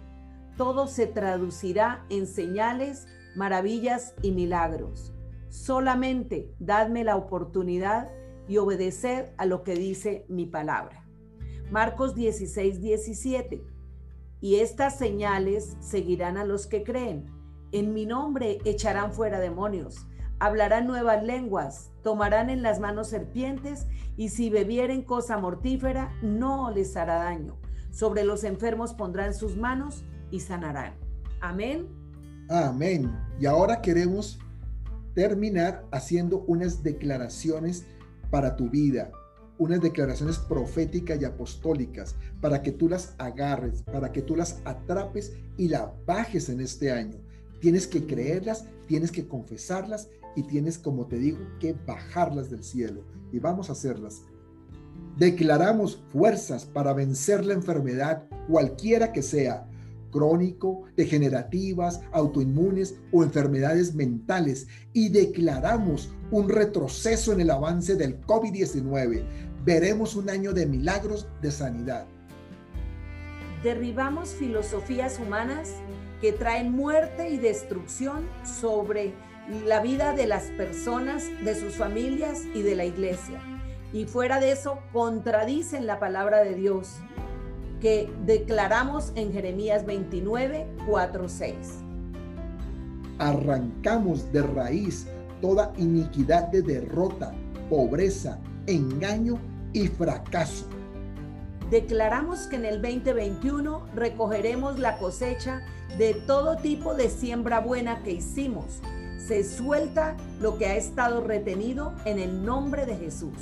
todo 0.60 0.88
se 0.88 1.08
traducirá 1.08 2.04
en 2.10 2.28
señales, 2.28 3.08
maravillas 3.34 4.14
y 4.22 4.34
milagros. 4.34 5.14
Solamente 5.48 6.54
dadme 6.60 7.06
la 7.06 7.16
oportunidad 7.16 8.10
y 8.50 8.58
obedecer 8.58 9.34
a 9.38 9.46
lo 9.46 9.64
que 9.64 9.76
dice 9.76 10.26
mi 10.28 10.48
palabra. 10.48 11.08
Marcos 11.72 12.14
16, 12.14 12.82
17. 12.82 13.64
Y 14.42 14.56
estas 14.56 14.98
señales 14.98 15.78
seguirán 15.80 16.36
a 16.36 16.44
los 16.44 16.68
que 16.68 16.84
creen. 16.84 17.28
En 17.72 17.94
mi 17.94 18.06
nombre 18.06 18.58
echarán 18.66 19.14
fuera 19.14 19.40
demonios, 19.40 20.08
hablarán 20.40 20.88
nuevas 20.88 21.24
lenguas, 21.24 21.92
tomarán 22.02 22.50
en 22.50 22.62
las 22.62 22.80
manos 22.80 23.10
serpientes 23.10 23.88
y 24.18 24.30
si 24.30 24.50
bebieren 24.50 25.04
cosa 25.04 25.38
mortífera 25.38 26.18
no 26.22 26.72
les 26.72 26.96
hará 26.98 27.16
daño. 27.16 27.58
Sobre 27.92 28.24
los 28.24 28.44
enfermos 28.44 28.94
pondrán 28.94 29.34
sus 29.34 29.58
manos 29.58 30.04
y 30.32 30.40
sanarán. 30.40 30.94
Amén. 31.42 31.88
Amén. 32.50 33.16
Y 33.40 33.46
ahora 33.46 33.82
queremos 33.82 34.40
terminar 35.14 35.86
haciendo 35.92 36.44
unas 36.48 36.84
declaraciones 36.84 37.86
para 38.30 38.56
tu 38.56 38.70
vida, 38.70 39.12
unas 39.58 39.82
declaraciones 39.82 40.38
proféticas 40.38 41.22
y 41.22 41.26
apostólicas 41.26 42.16
para 42.42 42.62
que 42.62 42.72
tú 42.72 42.88
las 42.88 43.16
agarres, 43.18 43.84
para 43.84 44.12
que 44.12 44.22
tú 44.22 44.36
las 44.36 44.62
atrapes 44.66 45.34
y 45.58 45.68
las 45.68 45.90
bajes 46.06 46.50
en 46.50 46.62
este 46.62 46.92
año. 46.92 47.18
Tienes 47.60 47.88
que 47.88 48.06
creerlas, 48.06 48.66
tienes 48.88 49.12
que 49.12 49.28
confesarlas 49.28 50.10
y 50.40 50.44
tienes, 50.44 50.78
como 50.78 51.06
te 51.06 51.18
digo, 51.18 51.40
que 51.60 51.76
bajarlas 51.86 52.50
del 52.50 52.64
cielo. 52.64 53.04
Y 53.34 53.40
vamos 53.40 53.70
a 53.70 53.74
hacerlas. 53.74 54.22
Declaramos 55.18 56.02
fuerzas 56.14 56.66
para 56.66 56.94
vencer 56.94 57.46
la 57.46 57.54
enfermedad, 57.54 58.24
cualquiera 58.48 59.12
que 59.12 59.22
sea, 59.22 59.68
crónico, 60.12 60.84
degenerativas, 60.96 62.00
autoinmunes 62.14 62.96
o 63.12 63.24
enfermedades 63.24 63.94
mentales 63.94 64.68
y 64.94 65.10
declaramos 65.10 66.10
un 66.32 66.48
retroceso 66.48 67.34
en 67.34 67.42
el 67.42 67.50
avance 67.50 67.96
del 67.96 68.22
COVID-19. 68.22 69.26
Veremos 69.66 70.16
un 70.16 70.30
año 70.30 70.54
de 70.54 70.66
milagros 70.66 71.28
de 71.42 71.52
sanidad. 71.52 72.08
Derribamos 73.62 74.30
filosofías 74.30 75.20
humanas 75.20 75.74
que 76.22 76.32
traen 76.32 76.72
muerte 76.72 77.30
y 77.30 77.38
destrucción 77.38 78.24
sobre 78.46 79.14
la 79.66 79.82
vida 79.82 80.14
de 80.14 80.28
las 80.28 80.44
personas, 80.52 81.26
de 81.44 81.56
sus 81.56 81.76
familias 81.76 82.44
y 82.54 82.62
de 82.62 82.76
la 82.76 82.86
iglesia. 82.86 83.42
Y 83.92 84.06
fuera 84.06 84.40
de 84.40 84.52
eso, 84.52 84.80
contradicen 84.94 85.88
la 85.88 86.00
palabra 86.00 86.44
de 86.44 86.54
Dios 86.56 86.98
que 87.82 88.12
declaramos 88.26 89.12
en 89.16 89.32
Jeremías 89.32 89.86
29, 89.86 90.68
4, 90.86 91.30
6. 91.30 91.56
Arrancamos 93.18 94.32
de 94.32 94.42
raíz 94.44 95.08
toda 95.42 95.74
iniquidad 95.78 96.50
de 96.50 96.62
derrota, 96.62 97.34
pobreza, 97.70 98.40
engaño 98.68 99.40
y 99.74 99.88
fracaso. 99.88 100.68
Declaramos 101.72 102.48
que 102.48 102.58
en 102.58 102.66
el 102.66 102.82
2021 102.82 103.86
recogeremos 103.96 104.80
la 104.80 104.98
cosecha 104.98 105.62
de 105.98 106.14
todo 106.14 106.58
tipo 106.58 106.96
de 106.96 107.10
siembra 107.10 107.60
buena 107.60 108.02
que 108.04 108.12
hicimos. 108.12 108.82
Se 109.28 109.44
suelta 109.44 110.16
lo 110.42 110.58
que 110.58 110.66
ha 110.66 110.76
estado 110.76 111.22
retenido 111.22 111.94
en 112.06 112.20
el 112.20 112.44
nombre 112.44 112.86
de 112.86 112.96
Jesús. 112.96 113.38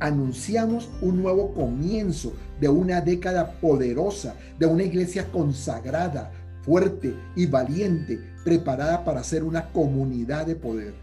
Anunciamos 0.00 0.90
un 1.00 1.22
nuevo 1.22 1.54
comienzo 1.54 2.34
de 2.60 2.68
una 2.68 3.00
década 3.00 3.52
poderosa, 3.60 4.34
de 4.58 4.66
una 4.66 4.82
iglesia 4.82 5.30
consagrada, 5.30 6.32
fuerte 6.62 7.14
y 7.36 7.46
valiente, 7.46 8.20
preparada 8.44 9.04
para 9.04 9.22
ser 9.22 9.44
una 9.44 9.70
comunidad 9.72 10.46
de 10.46 10.56
poder. 10.56 10.94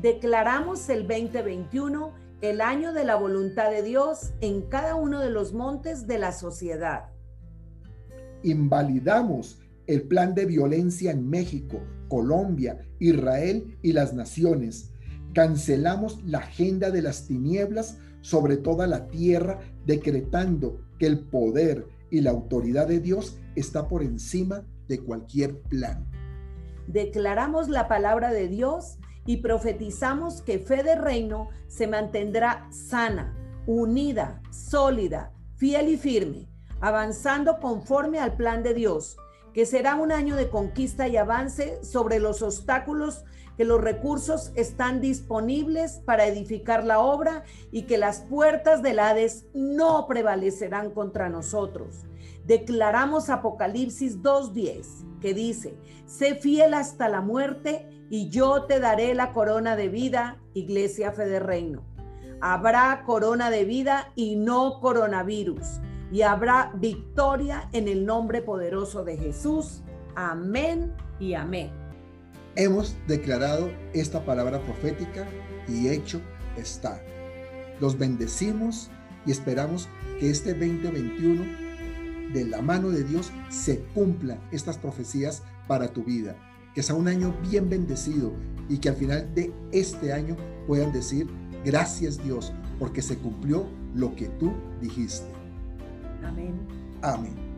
Declaramos 0.00 0.88
el 0.88 1.08
2021 1.08 2.12
el 2.42 2.60
año 2.60 2.92
de 2.92 3.04
la 3.04 3.14
voluntad 3.14 3.70
de 3.70 3.82
Dios 3.82 4.32
en 4.40 4.62
cada 4.62 4.96
uno 4.96 5.20
de 5.20 5.30
los 5.30 5.52
montes 5.52 6.06
de 6.06 6.18
la 6.18 6.32
sociedad. 6.32 7.04
Invalidamos 8.42 9.61
el 9.86 10.02
plan 10.02 10.34
de 10.34 10.46
violencia 10.46 11.10
en 11.10 11.28
México, 11.28 11.80
Colombia, 12.08 12.78
Israel 12.98 13.78
y 13.82 13.92
las 13.92 14.14
naciones. 14.14 14.90
Cancelamos 15.34 16.22
la 16.24 16.38
agenda 16.38 16.90
de 16.90 17.02
las 17.02 17.26
tinieblas 17.26 17.98
sobre 18.20 18.56
toda 18.56 18.86
la 18.86 19.08
tierra, 19.08 19.60
decretando 19.86 20.80
que 20.98 21.06
el 21.06 21.20
poder 21.20 21.86
y 22.10 22.20
la 22.20 22.30
autoridad 22.30 22.86
de 22.86 23.00
Dios 23.00 23.38
está 23.56 23.88
por 23.88 24.02
encima 24.02 24.64
de 24.88 25.00
cualquier 25.00 25.60
plan. 25.62 26.06
Declaramos 26.86 27.68
la 27.68 27.88
palabra 27.88 28.30
de 28.32 28.48
Dios 28.48 28.98
y 29.24 29.38
profetizamos 29.38 30.42
que 30.42 30.58
fe 30.58 30.82
de 30.82 30.96
reino 30.96 31.48
se 31.68 31.86
mantendrá 31.86 32.68
sana, 32.70 33.36
unida, 33.66 34.42
sólida, 34.50 35.32
fiel 35.56 35.88
y 35.88 35.96
firme, 35.96 36.48
avanzando 36.80 37.58
conforme 37.60 38.18
al 38.18 38.36
plan 38.36 38.62
de 38.62 38.74
Dios, 38.74 39.16
que 39.54 39.66
será 39.66 39.94
un 39.96 40.12
año 40.12 40.36
de 40.36 40.48
conquista 40.48 41.08
y 41.08 41.16
avance 41.16 41.84
sobre 41.84 42.18
los 42.18 42.42
obstáculos, 42.42 43.24
que 43.56 43.64
los 43.64 43.80
recursos 43.80 44.52
están 44.54 45.00
disponibles 45.00 46.00
para 46.04 46.26
edificar 46.26 46.84
la 46.84 47.00
obra 47.00 47.44
y 47.70 47.82
que 47.82 47.98
las 47.98 48.20
puertas 48.20 48.82
del 48.82 48.98
Hades 48.98 49.46
no 49.52 50.06
prevalecerán 50.06 50.90
contra 50.90 51.28
nosotros. 51.28 52.04
Declaramos 52.46 53.28
Apocalipsis 53.28 54.20
2.10, 54.22 55.20
que 55.20 55.34
dice, 55.34 55.76
sé 56.06 56.34
fiel 56.34 56.74
hasta 56.74 57.08
la 57.08 57.20
muerte 57.20 57.88
y 58.10 58.30
yo 58.30 58.64
te 58.64 58.80
daré 58.80 59.14
la 59.14 59.32
corona 59.32 59.76
de 59.76 59.88
vida, 59.88 60.38
Iglesia 60.54 61.12
Fe 61.12 61.26
de 61.26 61.38
Reino. 61.38 61.84
Habrá 62.40 63.04
corona 63.06 63.50
de 63.50 63.64
vida 63.64 64.12
y 64.16 64.34
no 64.34 64.80
coronavirus. 64.80 65.80
Y 66.12 66.22
habrá 66.22 66.72
victoria 66.76 67.68
en 67.72 67.88
el 67.88 68.06
nombre 68.06 68.42
poderoso 68.42 69.02
de 69.02 69.16
Jesús. 69.16 69.82
Amén 70.14 70.92
y 71.18 71.34
amén. 71.34 71.70
Hemos 72.54 72.94
declarado 73.08 73.70
esta 73.94 74.24
palabra 74.24 74.62
profética 74.62 75.26
y 75.66 75.88
hecho 75.88 76.20
está. 76.56 77.00
Los 77.80 77.98
bendecimos 77.98 78.90
y 79.26 79.32
esperamos 79.32 79.88
que 80.20 80.30
este 80.30 80.52
2021 80.52 82.32
de 82.34 82.44
la 82.44 82.60
mano 82.60 82.90
de 82.90 83.02
Dios 83.02 83.32
se 83.48 83.80
cumplan 83.94 84.38
estas 84.52 84.78
profecías 84.78 85.42
para 85.66 85.88
tu 85.88 86.04
vida 86.04 86.36
que 86.74 86.82
sea 86.82 86.94
un 86.94 87.08
año 87.08 87.34
bien 87.48 87.68
bendecido 87.68 88.32
y 88.68 88.78
que 88.78 88.88
al 88.88 88.96
final 88.96 89.34
de 89.34 89.52
este 89.72 90.12
año 90.12 90.36
puedan 90.66 90.92
decir, 90.92 91.26
gracias 91.64 92.22
Dios, 92.22 92.52
porque 92.78 93.02
se 93.02 93.18
cumplió 93.18 93.66
lo 93.94 94.14
que 94.14 94.28
tú 94.28 94.52
dijiste. 94.80 95.41
Amén. 96.24 96.54
Amén. 97.02 97.51